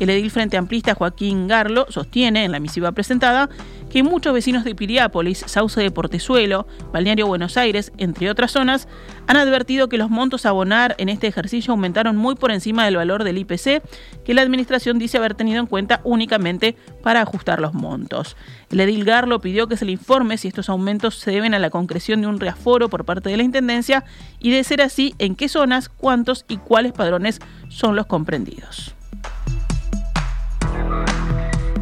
El 0.00 0.08
edil 0.08 0.30
Frente 0.30 0.56
Amplista 0.56 0.94
Joaquín 0.94 1.48
Garlo 1.48 1.84
sostiene 1.90 2.44
en 2.44 2.52
la 2.52 2.60
misiva 2.60 2.92
presentada 2.92 3.50
que 3.92 4.02
muchos 4.02 4.32
vecinos 4.32 4.64
de 4.64 4.74
Piriápolis, 4.74 5.44
Sauce 5.46 5.78
de 5.78 5.90
Portezuelo, 5.90 6.66
Balneario 6.92 7.26
Buenos 7.26 7.58
Aires, 7.58 7.92
entre 7.98 8.30
otras 8.30 8.50
zonas, 8.50 8.88
han 9.26 9.36
advertido 9.36 9.90
que 9.90 9.98
los 9.98 10.08
montos 10.08 10.46
a 10.46 10.48
abonar 10.48 10.94
en 10.96 11.10
este 11.10 11.26
ejercicio 11.26 11.72
aumentaron 11.72 12.16
muy 12.16 12.34
por 12.34 12.50
encima 12.50 12.86
del 12.86 12.96
valor 12.96 13.22
del 13.22 13.36
IPC, 13.36 13.82
que 14.24 14.34
la 14.34 14.40
Administración 14.40 14.98
dice 14.98 15.18
haber 15.18 15.34
tenido 15.34 15.60
en 15.60 15.66
cuenta 15.66 16.00
únicamente 16.04 16.74
para 17.02 17.20
ajustar 17.20 17.60
los 17.60 17.74
montos. 17.74 18.34
El 18.72 18.80
edil 18.80 19.04
Garlo 19.04 19.38
pidió 19.42 19.66
que 19.68 19.76
se 19.76 19.84
le 19.84 19.92
informe 19.92 20.38
si 20.38 20.48
estos 20.48 20.70
aumentos 20.70 21.18
se 21.18 21.30
deben 21.30 21.52
a 21.52 21.58
la 21.58 21.68
concreción 21.68 22.22
de 22.22 22.26
un 22.26 22.40
reaforo 22.40 22.88
por 22.88 23.04
parte 23.04 23.28
de 23.28 23.36
la 23.36 23.42
Intendencia 23.42 24.02
y 24.40 24.50
de 24.50 24.64
ser 24.64 24.80
así, 24.80 25.14
en 25.18 25.36
qué 25.36 25.50
zonas, 25.50 25.90
cuántos 25.90 26.46
y 26.48 26.56
cuáles 26.56 26.92
padrones 26.92 27.38
son 27.68 27.96
los 27.96 28.06
comprendidos. 28.06 28.94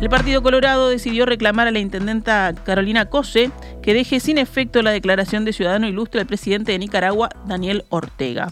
El 0.00 0.09
Partido 0.09 0.42
Colorado 0.42 0.88
decidió 0.88 1.26
reclamar 1.26 1.68
a 1.68 1.70
la 1.70 1.78
intendenta 1.78 2.54
Carolina 2.64 3.04
Cose 3.04 3.52
que 3.82 3.94
deje 3.94 4.18
sin 4.18 4.38
efecto 4.38 4.82
la 4.82 4.90
declaración 4.90 5.44
de 5.44 5.52
ciudadano 5.52 5.87
ilustre 5.87 6.18
del 6.18 6.26
presidente 6.26 6.73
de 6.73 6.78
Nicaragua, 6.80 7.28
Daniel 7.47 7.85
Ortega. 7.90 8.49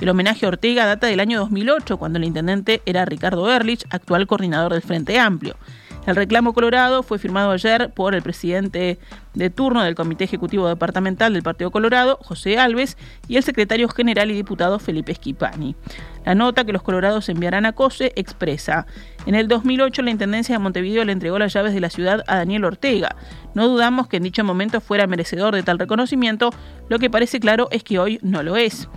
El 0.00 0.08
homenaje 0.08 0.46
a 0.46 0.48
Ortega 0.48 0.86
data 0.86 1.08
del 1.08 1.20
año 1.20 1.40
2008, 1.40 1.98
cuando 1.98 2.18
el 2.18 2.24
intendente 2.24 2.80
era 2.86 3.04
Ricardo 3.04 3.50
Erlich, 3.50 3.84
actual 3.90 4.26
coordinador 4.26 4.72
del 4.72 4.82
Frente 4.82 5.18
Amplio. 5.18 5.56
El 6.06 6.16
reclamo 6.16 6.52
colorado 6.52 7.04
fue 7.04 7.18
firmado 7.18 7.52
ayer 7.52 7.92
por 7.94 8.16
el 8.16 8.22
presidente 8.22 8.98
de 9.34 9.50
turno 9.50 9.82
del 9.82 9.94
Comité 9.94 10.24
Ejecutivo 10.24 10.66
Departamental 10.66 11.32
del 11.32 11.44
Partido 11.44 11.70
Colorado, 11.70 12.18
José 12.22 12.58
Alves, 12.58 12.96
y 13.28 13.36
el 13.36 13.44
secretario 13.44 13.88
general 13.88 14.30
y 14.30 14.34
diputado 14.34 14.80
Felipe 14.80 15.12
Esquipani. 15.12 15.76
La 16.24 16.34
nota 16.34 16.64
que 16.64 16.72
los 16.72 16.82
colorados 16.82 17.28
enviarán 17.28 17.66
a 17.66 17.72
COSE 17.72 18.12
expresa, 18.16 18.86
en 19.26 19.36
el 19.36 19.46
2008 19.46 20.02
la 20.02 20.10
Intendencia 20.10 20.56
de 20.56 20.58
Montevideo 20.58 21.04
le 21.04 21.12
entregó 21.12 21.38
las 21.38 21.52
llaves 21.52 21.72
de 21.72 21.80
la 21.80 21.90
ciudad 21.90 22.24
a 22.26 22.36
Daniel 22.36 22.64
Ortega. 22.64 23.14
No 23.54 23.68
dudamos 23.68 24.08
que 24.08 24.16
en 24.16 24.24
dicho 24.24 24.42
momento 24.42 24.80
fuera 24.80 25.06
merecedor 25.06 25.54
de 25.54 25.62
tal 25.62 25.78
reconocimiento, 25.78 26.50
lo 26.88 26.98
que 26.98 27.10
parece 27.10 27.38
claro 27.38 27.68
es 27.70 27.84
que 27.84 28.00
hoy 28.00 28.18
no 28.22 28.42
lo 28.42 28.56
es. 28.56 28.88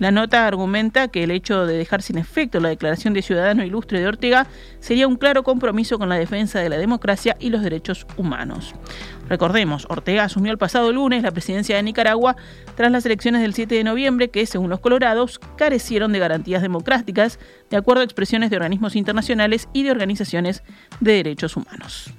La 0.00 0.10
nota 0.10 0.46
argumenta 0.46 1.08
que 1.08 1.24
el 1.24 1.30
hecho 1.30 1.66
de 1.66 1.76
dejar 1.76 2.00
sin 2.00 2.16
efecto 2.16 2.58
la 2.58 2.70
declaración 2.70 3.12
de 3.12 3.20
ciudadano 3.20 3.62
ilustre 3.62 4.00
de 4.00 4.08
Ortega 4.08 4.46
sería 4.80 5.06
un 5.06 5.16
claro 5.16 5.42
compromiso 5.42 5.98
con 5.98 6.08
la 6.08 6.14
defensa 6.14 6.58
de 6.58 6.70
la 6.70 6.78
democracia 6.78 7.36
y 7.38 7.50
los 7.50 7.62
derechos 7.62 8.06
humanos. 8.16 8.74
Recordemos, 9.28 9.86
Ortega 9.90 10.24
asumió 10.24 10.52
el 10.52 10.58
pasado 10.58 10.90
lunes 10.90 11.22
la 11.22 11.32
presidencia 11.32 11.76
de 11.76 11.82
Nicaragua 11.82 12.34
tras 12.76 12.90
las 12.90 13.04
elecciones 13.04 13.42
del 13.42 13.52
7 13.52 13.74
de 13.74 13.84
noviembre 13.84 14.30
que, 14.30 14.46
según 14.46 14.70
los 14.70 14.80
colorados, 14.80 15.38
carecieron 15.56 16.12
de 16.12 16.18
garantías 16.18 16.62
democráticas, 16.62 17.38
de 17.68 17.76
acuerdo 17.76 18.00
a 18.00 18.04
expresiones 18.04 18.48
de 18.48 18.56
organismos 18.56 18.96
internacionales 18.96 19.68
y 19.74 19.82
de 19.82 19.90
organizaciones 19.90 20.62
de 21.00 21.12
derechos 21.12 21.58
humanos. 21.58 22.10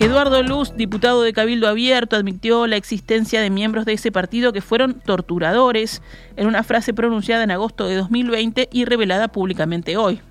Eduardo 0.00 0.42
Luz, 0.42 0.74
diputado 0.76 1.20
de 1.20 1.34
Cabildo 1.34 1.68
Abierto, 1.68 2.16
admitió 2.16 2.66
la 2.66 2.76
existencia 2.76 3.42
de 3.42 3.50
miembros 3.50 3.84
de 3.84 3.92
ese 3.92 4.10
partido 4.10 4.50
que 4.50 4.62
fueron 4.62 4.94
torturadores 4.94 6.00
en 6.36 6.46
una 6.46 6.62
frase 6.62 6.94
pronunciada 6.94 7.44
en 7.44 7.50
agosto 7.50 7.86
de 7.86 7.96
2020 7.96 8.70
y 8.72 8.86
revelada 8.86 9.28
públicamente 9.28 9.98
hoy. 9.98 10.22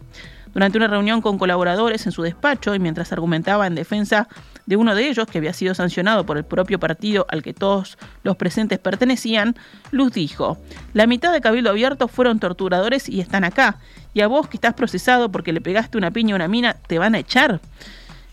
Durante 0.56 0.80
una 0.80 0.88
reunión 0.88 1.22
con 1.22 1.38
colaboradores 1.38 2.04
en 2.08 2.12
su 2.12 2.24
despacho 2.24 2.74
y 2.74 2.80
mientras 2.80 3.14
argumentaba 3.14 3.68
en 3.68 3.76
defensa 3.76 4.28
de 4.66 4.76
uno 4.76 4.96
de 4.96 5.08
ellos, 5.08 5.28
que 5.28 5.38
había 5.38 5.54
sido 5.54 5.76
sancionado 5.76 6.26
por 6.26 6.38
el 6.38 6.46
propio 6.46 6.80
partido 6.80 7.28
al 7.30 7.44
que 7.44 7.54
todos 7.54 8.00
los 8.24 8.38
presentes 8.38 8.80
pertenecían, 8.80 9.56
Luz 9.92 10.14
dijo, 10.14 10.58
la 10.94 11.06
mitad 11.06 11.32
de 11.32 11.42
Cabildo 11.42 11.70
Abierto 11.70 12.08
fueron 12.08 12.40
torturadores 12.40 13.08
y 13.08 13.22
están 13.22 13.44
acá, 13.44 13.78
y 14.16 14.22
a 14.22 14.28
vos 14.28 14.48
que 14.48 14.58
estás 14.58 14.74
procesado 14.74 15.32
porque 15.32 15.54
le 15.54 15.62
pegaste 15.62 16.00
una 16.00 16.10
piña 16.10 16.34
a 16.34 16.38
una 16.38 16.48
mina, 16.48 16.74
¿te 16.74 16.98
van 16.98 17.14
a 17.14 17.20
echar? 17.20 17.62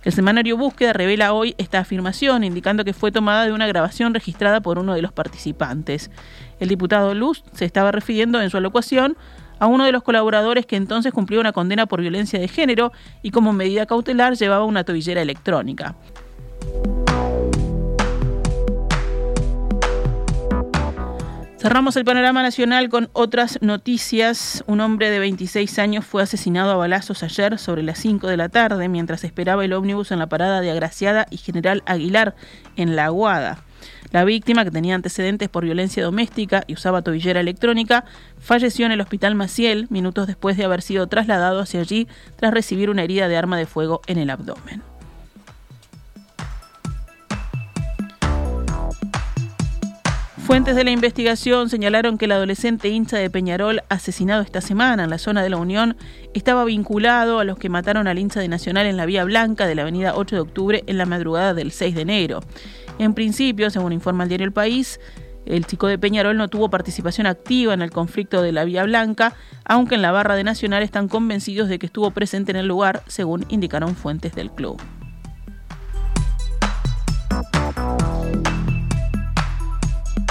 El 0.07 0.13
semanario 0.13 0.57
Búsqueda 0.57 0.93
revela 0.93 1.33
hoy 1.33 1.57
esta 1.59 1.81
afirmación, 1.81 2.45
indicando 2.45 2.85
que 2.85 2.93
fue 2.93 3.11
tomada 3.11 3.45
de 3.45 3.53
una 3.53 3.67
grabación 3.67 4.15
registrada 4.15 4.61
por 4.61 4.79
uno 4.79 4.95
de 4.95 5.03
los 5.03 5.11
participantes. 5.11 6.13
El 6.61 6.69
diputado 6.69 7.13
Luz 7.13 7.43
se 7.53 7.65
estaba 7.65 7.91
refiriendo 7.91 8.41
en 8.41 8.49
su 8.49 8.57
alocución 8.57 9.17
a 9.59 9.67
uno 9.67 9.85
de 9.85 9.91
los 9.91 10.05
colaboradores 10.05 10.65
que 10.65 10.77
entonces 10.77 11.13
cumplió 11.13 11.41
una 11.41 11.51
condena 11.51 11.87
por 11.87 12.03
violencia 12.03 12.39
de 12.39 12.47
género 12.47 12.93
y 13.21 13.33
como 13.33 13.53
medida 13.53 13.87
cautelar 13.87 14.37
llevaba 14.37 14.65
una 14.65 14.85
tobillera 14.85 15.23
electrónica. 15.23 15.97
Cerramos 21.67 21.97
el 21.97 22.05
panorama 22.05 22.45
nacional 22.45 22.89
con 22.89 23.11
otras 23.13 23.59
noticias. 23.61 24.63
Un 24.69 24.81
hombre 24.81 25.11
de 25.11 25.19
26 25.19 25.81
años 25.81 26.05
fue 26.05 26.23
asesinado 26.23 26.71
a 26.71 26.77
balazos 26.77 27.25
ayer 27.25 27.59
sobre 27.59 27.83
las 27.83 27.99
5 27.99 28.29
de 28.29 28.37
la 28.37 28.49
tarde 28.49 28.89
mientras 28.89 29.25
esperaba 29.25 29.65
el 29.65 29.73
ómnibus 29.73 30.13
en 30.13 30.21
la 30.21 30.29
parada 30.29 30.61
de 30.61 30.71
Agraciada 30.71 31.27
y 31.29 31.39
General 31.39 31.83
Aguilar 31.85 32.37
en 32.77 32.95
La 32.95 33.07
Aguada. 33.07 33.65
La 34.13 34.23
víctima, 34.23 34.63
que 34.63 34.71
tenía 34.71 34.95
antecedentes 34.95 35.49
por 35.49 35.65
violencia 35.65 36.05
doméstica 36.05 36.63
y 36.69 36.75
usaba 36.75 37.03
tobillera 37.03 37.41
electrónica, 37.41 38.05
falleció 38.39 38.87
en 38.87 38.93
el 38.93 39.01
hospital 39.01 39.35
Maciel 39.35 39.89
minutos 39.91 40.29
después 40.29 40.57
de 40.57 40.67
haber 40.67 40.83
sido 40.83 41.09
trasladado 41.09 41.59
hacia 41.59 41.81
allí 41.81 42.07
tras 42.37 42.55
recibir 42.55 42.91
una 42.91 43.03
herida 43.03 43.27
de 43.27 43.39
arma 43.39 43.59
de 43.59 43.67
fuego 43.67 44.03
en 44.07 44.19
el 44.19 44.31
abdomen. 44.31 44.96
Fuentes 50.47 50.77
de 50.77 50.85
la 50.85 50.93
investigación 50.93 51.69
señalaron 51.69 52.19
que 52.19 52.27
el 52.27 52.31
adolescente 52.31 52.89
hincha 52.89 53.17
de 53.17 53.29
Peñarol 53.29 53.83
asesinado 53.89 54.43
esta 54.43 54.61
semana 54.61 55.03
en 55.03 55.11
la 55.11 55.19
zona 55.19 55.43
de 55.43 55.51
la 55.51 55.57
Unión 55.57 55.97
estaba 56.35 56.65
vinculado 56.65 57.41
a 57.41 57.45
los 57.45 57.59
que 57.59 57.69
mataron 57.69 58.07
al 58.07 58.21
hincha 58.21 58.39
de 58.39 58.47
Nacional 58.47 58.87
en 58.87 58.97
la 58.97 59.07
Vía 59.07 59.25
Blanca 59.25 59.67
de 59.67 59.75
la 59.75 59.83
avenida 59.83 60.15
8 60.15 60.37
de 60.37 60.41
octubre 60.41 60.85
en 60.87 60.99
la 60.99 61.05
madrugada 61.05 61.53
del 61.53 61.73
6 61.73 61.97
de 61.97 62.03
enero. 62.03 62.41
En 63.01 63.13
principio, 63.13 63.71
según 63.71 63.93
informa 63.93 64.23
el 64.23 64.29
diario 64.29 64.47
El 64.47 64.53
País, 64.53 65.01
el 65.47 65.67
chico 65.67 65.89
de 65.89 65.99
Peñarol 65.99 66.37
no 66.37 66.47
tuvo 66.47 66.71
participación 66.71 67.27
activa 67.27 67.75
en 67.75 67.83
el 67.83 67.91
conflicto 67.91 68.41
de 68.41 68.53
la 68.53 68.65
Vía 68.65 68.85
Blanca, 68.85 69.35
aunque 69.65 69.97
en 69.97 70.03
la 70.03 70.13
barra 70.13 70.37
de 70.37 70.45
Nacional 70.45 70.85
están 70.85 71.09
convencidos 71.09 71.69
de 71.69 71.81
que 71.81 71.87
estuvo 71.87 72.13
presente 72.13 72.53
en 72.53 72.59
el 72.59 72.69
lugar, 72.69 73.03
según 73.09 73.45
indicaron 73.49 73.97
fuentes 73.97 74.33
del 74.37 74.53
club. 74.53 74.81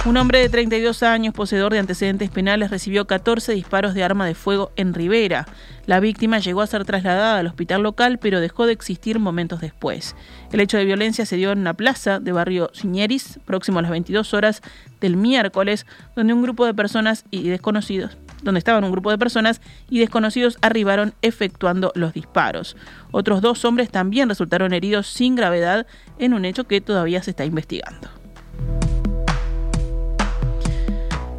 Un 0.05 0.17
hombre 0.17 0.38
de 0.38 0.50
32 0.50 1.01
años, 1.01 1.33
poseedor 1.33 1.74
de 1.74 1.79
antecedentes 1.79 2.29
penales, 2.29 2.69
recibió 2.69 3.07
14 3.07 3.53
disparos 3.53 3.95
de 3.95 4.03
arma 4.03 4.27
de 4.27 4.35
fuego 4.35 4.71
en 4.75 4.93
Rivera. 4.93 5.47
La 5.88 6.00
víctima 6.00 6.38
llegó 6.38 6.62
a 6.62 6.67
ser 6.67 6.85
trasladada 6.85 7.39
al 7.39 7.47
hospital 7.47 7.81
local, 7.81 8.19
pero 8.19 8.39
dejó 8.39 8.67
de 8.67 8.74
existir 8.74 9.17
momentos 9.17 9.62
después. 9.62 10.15
El 10.51 10.59
hecho 10.59 10.77
de 10.77 10.85
violencia 10.85 11.25
se 11.25 11.38
dio 11.38 11.51
en 11.51 11.57
una 11.57 11.74
plaza 11.74 12.19
de 12.19 12.31
barrio 12.31 12.69
Siñeris, 12.71 13.39
próximo 13.45 13.79
a 13.79 13.81
las 13.81 13.89
22 13.89 14.35
horas 14.35 14.62
del 15.01 15.17
miércoles, 15.17 15.88
donde 16.15 16.33
un 16.33 16.43
grupo 16.43 16.67
de 16.67 16.75
personas 16.75 17.25
y 17.31 17.50
desconocidos 17.50 18.15
donde 18.43 18.59
estaban 18.59 18.83
un 18.83 18.91
grupo 18.91 19.09
de 19.09 19.17
personas 19.17 19.59
y 19.89 19.97
desconocidos 19.97 20.59
arribaron 20.62 21.15
efectuando 21.24 21.91
los 21.95 22.13
disparos. 22.13 22.77
Otros 23.09 23.41
dos 23.41 23.65
hombres 23.65 23.89
también 23.89 24.29
resultaron 24.29 24.71
heridos 24.71 25.07
sin 25.07 25.35
gravedad 25.35 25.88
en 26.19 26.35
un 26.35 26.45
hecho 26.45 26.65
que 26.65 26.79
todavía 26.79 27.24
se 27.24 27.31
está 27.31 27.43
investigando. 27.43 28.14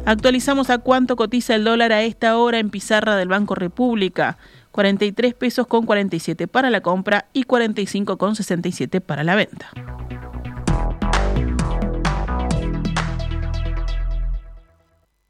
Actualizamos 0.07 0.69
a 0.69 0.77
cuánto 0.77 1.17
cotiza 1.17 1.53
el 1.53 1.65
dólar 1.65 1.91
a 1.91 2.01
esta 2.01 2.37
hora 2.37 2.59
en 2.59 2.69
pizarra 2.69 3.17
del 3.17 3.27
Banco 3.27 3.55
República. 3.55 4.37
43 4.71 5.33
pesos 5.33 5.67
con 5.67 5.85
47 5.85 6.47
para 6.47 6.69
la 6.69 6.79
compra 6.79 7.25
y 7.33 7.43
45 7.43 8.17
con 8.17 8.33
67 8.33 9.01
para 9.01 9.25
la 9.25 9.35
venta. 9.35 9.69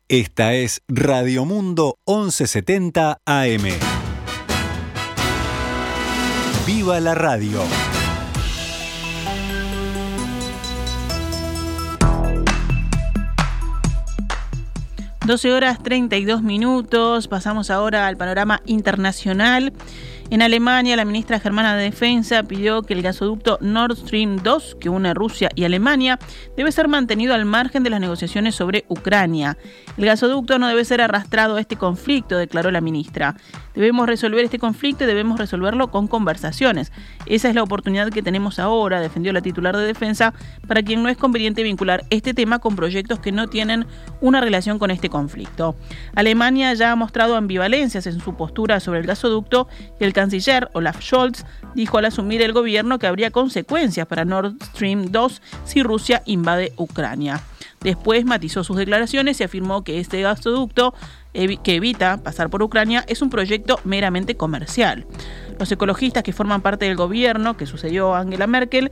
Esta 0.08 0.54
es 0.54 0.84
Radio 0.88 1.44
Mundo 1.46 1.98
1170 2.06 3.18
AM. 3.26 3.64
¡Viva 6.68 7.00
la 7.00 7.16
radio! 7.16 7.64
12 15.28 15.52
horas 15.52 15.84
32 15.84 16.42
minutos. 16.42 17.28
Pasamos 17.28 17.70
ahora 17.70 18.08
al 18.08 18.16
panorama 18.16 18.62
internacional. 18.66 19.74
En 20.30 20.42
Alemania, 20.42 20.98
la 20.98 21.06
ministra 21.06 21.40
germana 21.40 21.78
de 21.78 21.84
Defensa 21.84 22.44
pidió 22.44 22.82
que 22.82 22.94
el 22.94 23.02
gasoducto 23.02 23.60
Nord 23.62 23.96
Stream 23.96 24.44
2, 24.44 24.76
que 24.78 24.90
une 24.90 25.14
Rusia 25.14 25.50
y 25.56 25.64
Alemania, 25.64 26.20
debe 26.58 26.74
ser 26.74 26.90
mantenido 26.90 27.34
al 27.34 27.46
margen 27.46 27.82
de 27.84 27.90
las 27.90 28.02
negociaciones 28.02 28.54
sobre 28.54 28.84
Ucrania. 28.90 29.58
El 29.98 30.06
gasoducto 30.06 30.60
no 30.60 30.68
debe 30.68 30.84
ser 30.84 31.00
arrastrado 31.00 31.56
a 31.56 31.62
este 31.62 31.78
conflicto, 31.78 32.38
declaró 32.38 32.72
la 32.72 32.82
ministra. 32.82 33.38
Debemos 33.74 34.06
resolver 34.08 34.44
este 34.44 34.60
conflicto 34.60 35.06
y 35.06 35.08
debemos 35.08 35.40
resolverlo 35.40 35.92
con 35.92 36.08
conversaciones. 36.08 36.92
Esa 37.26 37.48
es 37.48 37.56
la 37.56 37.64
oportunidad 37.64 38.10
que 38.10 38.22
tenemos 38.22 38.60
ahora, 38.60 39.00
defendió 39.00 39.32
la 39.32 39.42
titular 39.42 39.78
de 39.78 39.86
Defensa, 39.86 40.34
para 40.68 40.84
quien 40.84 41.04
no 41.04 41.10
es 41.10 41.16
conveniente 41.16 41.64
vincular 41.64 42.04
este 42.10 42.34
tema 42.34 42.60
con 42.60 42.76
proyectos 42.76 43.20
que 43.20 43.32
no 43.32 43.48
tienen 43.48 43.86
una 44.20 44.42
relación 44.42 44.78
con 44.78 44.92
este 44.92 45.10
conflicto. 45.10 45.76
Alemania 46.16 46.74
ya 46.74 46.92
ha 46.92 46.96
mostrado 46.98 47.38
ambivalencias 47.38 48.08
en 48.08 48.20
su 48.20 48.36
postura 48.36 48.82
sobre 48.82 49.00
el 49.00 49.06
gasoducto 49.06 49.70
y 50.00 50.04
el 50.04 50.17
canciller 50.18 50.68
Olaf 50.74 51.00
Scholz 51.00 51.46
dijo 51.76 52.00
al 52.00 52.06
asumir 52.06 52.42
el 52.42 52.52
gobierno 52.52 52.98
que 52.98 53.06
habría 53.06 53.30
consecuencias 53.30 54.08
para 54.08 54.26
Nord 54.26 54.56
Stream 54.64 55.12
2 55.12 55.42
si 55.64 55.84
Rusia 55.84 56.24
invade 56.26 56.74
Ucrania. 56.76 57.40
Después 57.82 58.26
matizó 58.26 58.64
sus 58.64 58.78
declaraciones 58.78 59.40
y 59.40 59.44
afirmó 59.44 59.84
que 59.84 60.00
este 60.00 60.20
gasoducto 60.24 60.96
que 61.34 61.76
evita 61.76 62.18
pasar 62.18 62.50
por 62.50 62.64
Ucrania 62.64 63.06
es 63.08 63.22
un 63.22 63.30
proyecto 63.30 63.80
meramente 63.84 64.36
comercial. 64.36 65.06
Los 65.60 65.72
ecologistas 65.72 66.24
que 66.24 66.34
forman 66.34 66.64
parte 66.64 66.86
del 66.86 66.96
gobierno 66.96 67.56
que 67.56 67.68
sucedió 67.68 68.16
a 68.16 68.22
Angela 68.22 68.48
Merkel 68.48 68.92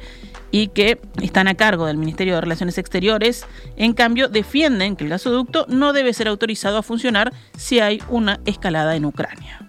y 0.51 0.67
que 0.67 1.01
están 1.23 1.47
a 1.47 1.55
cargo 1.55 1.87
del 1.87 1.97
Ministerio 1.97 2.35
de 2.35 2.41
Relaciones 2.41 2.77
Exteriores, 2.77 3.47
en 3.77 3.93
cambio, 3.93 4.29
defienden 4.29 4.95
que 4.95 5.05
el 5.05 5.09
gasoducto 5.09 5.65
no 5.69 5.91
debe 5.91 6.13
ser 6.13 6.27
autorizado 6.27 6.77
a 6.77 6.83
funcionar 6.83 7.33
si 7.57 7.79
hay 7.79 7.99
una 8.09 8.39
escalada 8.45 8.95
en 8.95 9.05
Ucrania. 9.05 9.64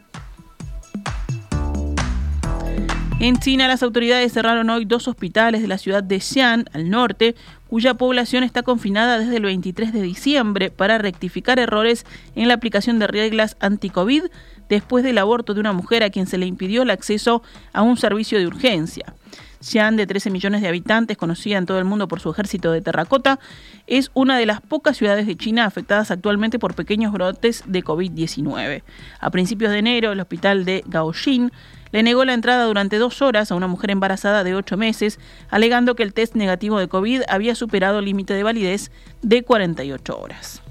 En 3.19 3.39
China, 3.39 3.67
las 3.67 3.83
autoridades 3.83 4.35
cerraron 4.35 4.69
hoy 4.69 4.85
dos 4.85 5.09
hospitales 5.09 5.63
de 5.63 5.69
la 5.69 5.79
ciudad 5.79 6.03
de 6.03 6.21
Xi'an, 6.21 6.67
al 6.75 6.91
norte, 6.91 7.35
cuya 7.67 7.95
población 7.95 8.45
está 8.45 8.63
confinada 8.63 9.19
desde 9.19 9.39
el 9.39 9.45
23 9.45 9.95
de 9.95 10.03
diciembre 10.03 10.71
para 10.71 10.99
rectificar 10.99 11.59
errores 11.59 12.05
en 12.35 12.49
la 12.49 12.55
aplicación 12.55 12.99
de 12.99 13.07
reglas 13.07 13.57
anti-COVID 13.59 14.25
después 14.69 15.05
del 15.05 15.19
aborto 15.19 15.55
de 15.55 15.61
una 15.61 15.73
mujer 15.73 16.03
a 16.03 16.11
quien 16.11 16.27
se 16.27 16.39
le 16.39 16.47
impidió 16.47 16.83
el 16.83 16.91
acceso 16.91 17.43
a 17.73 17.83
un 17.83 17.97
servicio 17.97 18.39
de 18.39 18.47
urgencia. 18.47 19.15
Xi'an, 19.61 19.97
de 19.97 20.07
13 20.07 20.31
millones 20.31 20.63
de 20.63 20.69
habitantes, 20.69 21.17
conocida 21.17 21.59
en 21.59 21.67
todo 21.67 21.79
el 21.79 21.85
mundo 21.85 22.09
por 22.09 22.21
su 22.21 22.31
ejército 22.31 22.73
de 22.73 22.83
terracota, 22.83 23.39
es 23.87 24.11
una 24.15 24.39
de 24.39 24.47
las 24.47 24.61
pocas 24.61 24.97
ciudades 24.97 25.27
de 25.27 25.37
China 25.37 25.65
afectadas 25.65 26.11
actualmente 26.11 26.59
por 26.59 26.75
pequeños 26.75 27.13
brotes 27.13 27.65
de 27.67 27.83
COVID-19. 27.83 28.83
A 29.19 29.31
principios 29.31 29.73
de 29.73 29.79
enero, 29.79 30.13
el 30.13 30.21
hospital 30.21 30.65
de 30.65 30.85
Gaoxin 30.87 31.51
le 31.93 32.03
negó 32.03 32.25
la 32.25 32.35
entrada 32.35 32.65
durante 32.65 32.99
dos 32.99 33.23
horas 33.23 33.51
a 33.51 33.55
una 33.55 33.69
mujer 33.69 33.91
embarazada 33.91 34.45
de 34.45 34.55
ocho 34.55 34.77
meses, 34.77 35.19
alegando 35.49 35.95
que 35.95 36.03
el 36.03 36.13
test 36.13 36.35
negativo 36.35 36.79
de 36.79 36.89
COVID 36.89 37.23
había 37.29 37.55
superado 37.55 38.01
el 38.01 38.05
límite 38.05 38.35
de 38.35 38.43
validez 38.43 38.91
de 39.23 39.43
48 39.43 40.19
horas. 40.19 40.63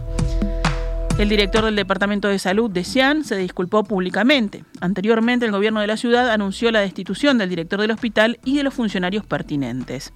El 1.18 1.30
director 1.30 1.64
del 1.64 1.78
Departamento 1.78 2.28
de 2.28 2.38
Salud 2.40 2.70
de 2.70 2.84
Xi'an 2.84 3.24
se 3.24 3.38
disculpó 3.38 3.86
públicamente. 3.86 4.66
Anteriormente, 4.82 5.46
el 5.46 5.54
gobierno 5.54 5.80
de 5.80 5.88
la 5.88 5.96
ciudad 5.96 6.30
anunció 6.30 6.72
la 6.72 6.82
destitución 6.82 7.38
del 7.38 7.50
director 7.50 7.80
del 7.80 7.92
hospital 7.92 8.38
y 8.44 8.58
de 8.58 8.64
los 8.64 8.74
funcionarios 8.74 9.26
pertinentes. 9.26 10.12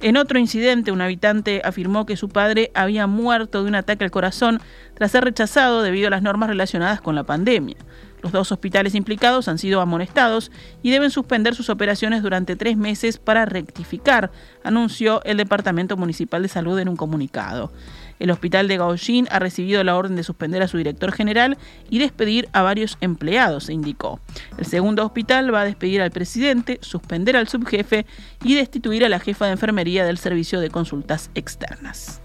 En 0.00 0.18
otro 0.18 0.38
incidente, 0.38 0.92
un 0.92 1.00
habitante 1.00 1.62
afirmó 1.64 2.04
que 2.04 2.18
su 2.18 2.28
padre 2.28 2.70
había 2.74 3.06
muerto 3.06 3.62
de 3.62 3.68
un 3.68 3.74
ataque 3.74 4.04
al 4.04 4.10
corazón 4.10 4.60
tras 4.92 5.12
ser 5.12 5.24
rechazado 5.24 5.82
debido 5.82 6.08
a 6.08 6.10
las 6.10 6.22
normas 6.22 6.50
relacionadas 6.50 7.00
con 7.00 7.14
la 7.14 7.24
pandemia. 7.24 7.76
Los 8.24 8.32
dos 8.32 8.52
hospitales 8.52 8.94
implicados 8.94 9.48
han 9.48 9.58
sido 9.58 9.82
amonestados 9.82 10.50
y 10.82 10.90
deben 10.90 11.10
suspender 11.10 11.54
sus 11.54 11.68
operaciones 11.68 12.22
durante 12.22 12.56
tres 12.56 12.74
meses 12.74 13.18
para 13.18 13.44
rectificar, 13.44 14.30
anunció 14.62 15.22
el 15.24 15.36
Departamento 15.36 15.98
Municipal 15.98 16.40
de 16.40 16.48
Salud 16.48 16.78
en 16.78 16.88
un 16.88 16.96
comunicado. 16.96 17.70
El 18.18 18.30
hospital 18.30 18.66
de 18.66 18.78
Gaoxin 18.78 19.28
ha 19.30 19.40
recibido 19.40 19.84
la 19.84 19.94
orden 19.94 20.16
de 20.16 20.22
suspender 20.22 20.62
a 20.62 20.68
su 20.68 20.78
director 20.78 21.12
general 21.12 21.58
y 21.90 21.98
despedir 21.98 22.48
a 22.54 22.62
varios 22.62 22.96
empleados, 23.02 23.68
indicó. 23.68 24.20
El 24.56 24.64
segundo 24.64 25.04
hospital 25.04 25.52
va 25.52 25.60
a 25.60 25.66
despedir 25.66 26.00
al 26.00 26.10
presidente, 26.10 26.78
suspender 26.80 27.36
al 27.36 27.48
subjefe 27.48 28.06
y 28.42 28.54
destituir 28.54 29.04
a 29.04 29.10
la 29.10 29.20
jefa 29.20 29.44
de 29.44 29.52
enfermería 29.52 30.06
del 30.06 30.16
servicio 30.16 30.60
de 30.60 30.70
consultas 30.70 31.30
externas. 31.34 32.22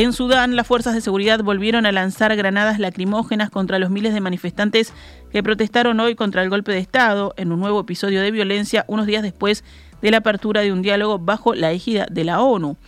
En 0.00 0.14
Sudán, 0.14 0.56
las 0.56 0.66
fuerzas 0.66 0.94
de 0.94 1.02
seguridad 1.02 1.44
volvieron 1.44 1.84
a 1.84 1.92
lanzar 1.92 2.34
granadas 2.34 2.78
lacrimógenas 2.78 3.50
contra 3.50 3.78
los 3.78 3.90
miles 3.90 4.14
de 4.14 4.22
manifestantes 4.22 4.94
que 5.30 5.42
protestaron 5.42 6.00
hoy 6.00 6.14
contra 6.14 6.42
el 6.42 6.48
golpe 6.48 6.72
de 6.72 6.78
Estado 6.78 7.34
en 7.36 7.52
un 7.52 7.60
nuevo 7.60 7.80
episodio 7.80 8.22
de 8.22 8.30
violencia 8.30 8.86
unos 8.88 9.04
días 9.04 9.22
después 9.22 9.62
de 10.00 10.10
la 10.10 10.16
apertura 10.16 10.62
de 10.62 10.72
un 10.72 10.80
diálogo 10.80 11.18
bajo 11.18 11.54
la 11.54 11.72
égida 11.72 12.06
de 12.10 12.24
la 12.24 12.40
ONU. 12.40 12.78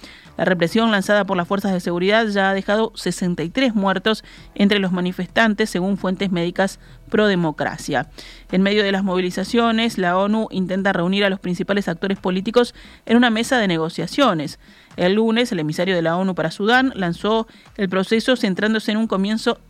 La 0.42 0.46
represión 0.46 0.90
lanzada 0.90 1.24
por 1.24 1.36
las 1.36 1.46
fuerzas 1.46 1.72
de 1.72 1.78
seguridad 1.78 2.26
ya 2.26 2.50
ha 2.50 2.54
dejado 2.54 2.90
63 2.96 3.76
muertos 3.76 4.24
entre 4.56 4.80
los 4.80 4.90
manifestantes, 4.90 5.70
según 5.70 5.96
fuentes 5.96 6.32
médicas 6.32 6.80
pro 7.08 7.28
democracia. 7.28 8.10
En 8.50 8.60
medio 8.60 8.82
de 8.82 8.90
las 8.90 9.04
movilizaciones, 9.04 9.98
la 9.98 10.18
ONU 10.18 10.48
intenta 10.50 10.92
reunir 10.92 11.24
a 11.24 11.30
los 11.30 11.38
principales 11.38 11.86
actores 11.86 12.18
políticos 12.18 12.74
en 13.06 13.18
una 13.18 13.30
mesa 13.30 13.56
de 13.58 13.68
negociaciones. 13.68 14.58
El 14.96 15.12
lunes, 15.12 15.52
el 15.52 15.60
emisario 15.60 15.94
de 15.94 16.02
la 16.02 16.16
ONU 16.16 16.34
para 16.34 16.50
Sudán 16.50 16.92
lanzó 16.96 17.46
el 17.76 17.88
proceso 17.88 18.34
centrándose 18.34 18.90
en 18.90 18.96
un 18.96 19.06
comienzo 19.06 19.60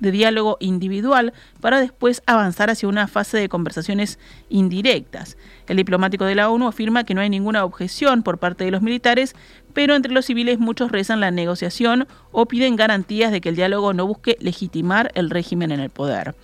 de 0.00 0.10
diálogo 0.10 0.56
individual 0.60 1.32
para 1.60 1.80
después 1.80 2.22
avanzar 2.26 2.70
hacia 2.70 2.88
una 2.88 3.06
fase 3.06 3.38
de 3.38 3.48
conversaciones 3.48 4.18
indirectas. 4.48 5.36
El 5.68 5.76
diplomático 5.76 6.24
de 6.24 6.34
la 6.34 6.50
ONU 6.50 6.66
afirma 6.66 7.04
que 7.04 7.14
no 7.14 7.20
hay 7.20 7.30
ninguna 7.30 7.64
objeción 7.64 8.22
por 8.22 8.38
parte 8.38 8.64
de 8.64 8.70
los 8.70 8.82
militares, 8.82 9.36
pero 9.72 9.94
entre 9.94 10.12
los 10.12 10.26
civiles 10.26 10.58
muchos 10.58 10.90
rezan 10.90 11.20
la 11.20 11.30
negociación 11.30 12.06
o 12.32 12.46
piden 12.46 12.76
garantías 12.76 13.32
de 13.32 13.40
que 13.40 13.50
el 13.50 13.56
diálogo 13.56 13.92
no 13.92 14.06
busque 14.06 14.36
legitimar 14.40 15.10
el 15.14 15.30
régimen 15.30 15.72
en 15.72 15.80
el 15.80 15.90
poder. 15.90 16.34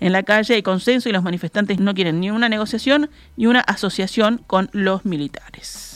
En 0.00 0.12
la 0.12 0.22
calle 0.22 0.54
hay 0.54 0.62
consenso 0.62 1.08
y 1.08 1.12
los 1.12 1.22
manifestantes 1.22 1.78
no 1.78 1.94
quieren 1.94 2.20
ni 2.20 2.30
una 2.30 2.48
negociación 2.48 3.10
ni 3.36 3.46
una 3.46 3.60
asociación 3.60 4.40
con 4.46 4.68
los 4.72 5.04
militares. 5.04 5.86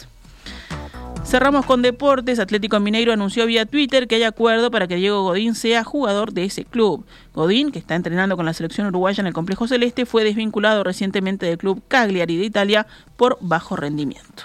Cerramos 1.24 1.64
con 1.64 1.80
deportes. 1.80 2.40
Atlético 2.40 2.80
Mineiro 2.80 3.12
anunció 3.12 3.46
vía 3.46 3.64
Twitter 3.64 4.08
que 4.08 4.16
hay 4.16 4.24
acuerdo 4.24 4.70
para 4.70 4.88
que 4.88 4.96
Diego 4.96 5.22
Godín 5.22 5.54
sea 5.54 5.84
jugador 5.84 6.32
de 6.32 6.44
ese 6.44 6.64
club. 6.64 7.04
Godín, 7.34 7.70
que 7.70 7.78
está 7.78 7.94
entrenando 7.94 8.36
con 8.36 8.46
la 8.46 8.52
selección 8.52 8.88
uruguaya 8.88 9.20
en 9.20 9.28
el 9.28 9.32
complejo 9.32 9.68
celeste, 9.68 10.06
fue 10.06 10.24
desvinculado 10.24 10.82
recientemente 10.82 11.46
del 11.46 11.58
club 11.58 11.82
Cagliari 11.86 12.36
de 12.36 12.46
Italia 12.46 12.86
por 13.16 13.38
bajo 13.40 13.76
rendimiento. 13.76 14.44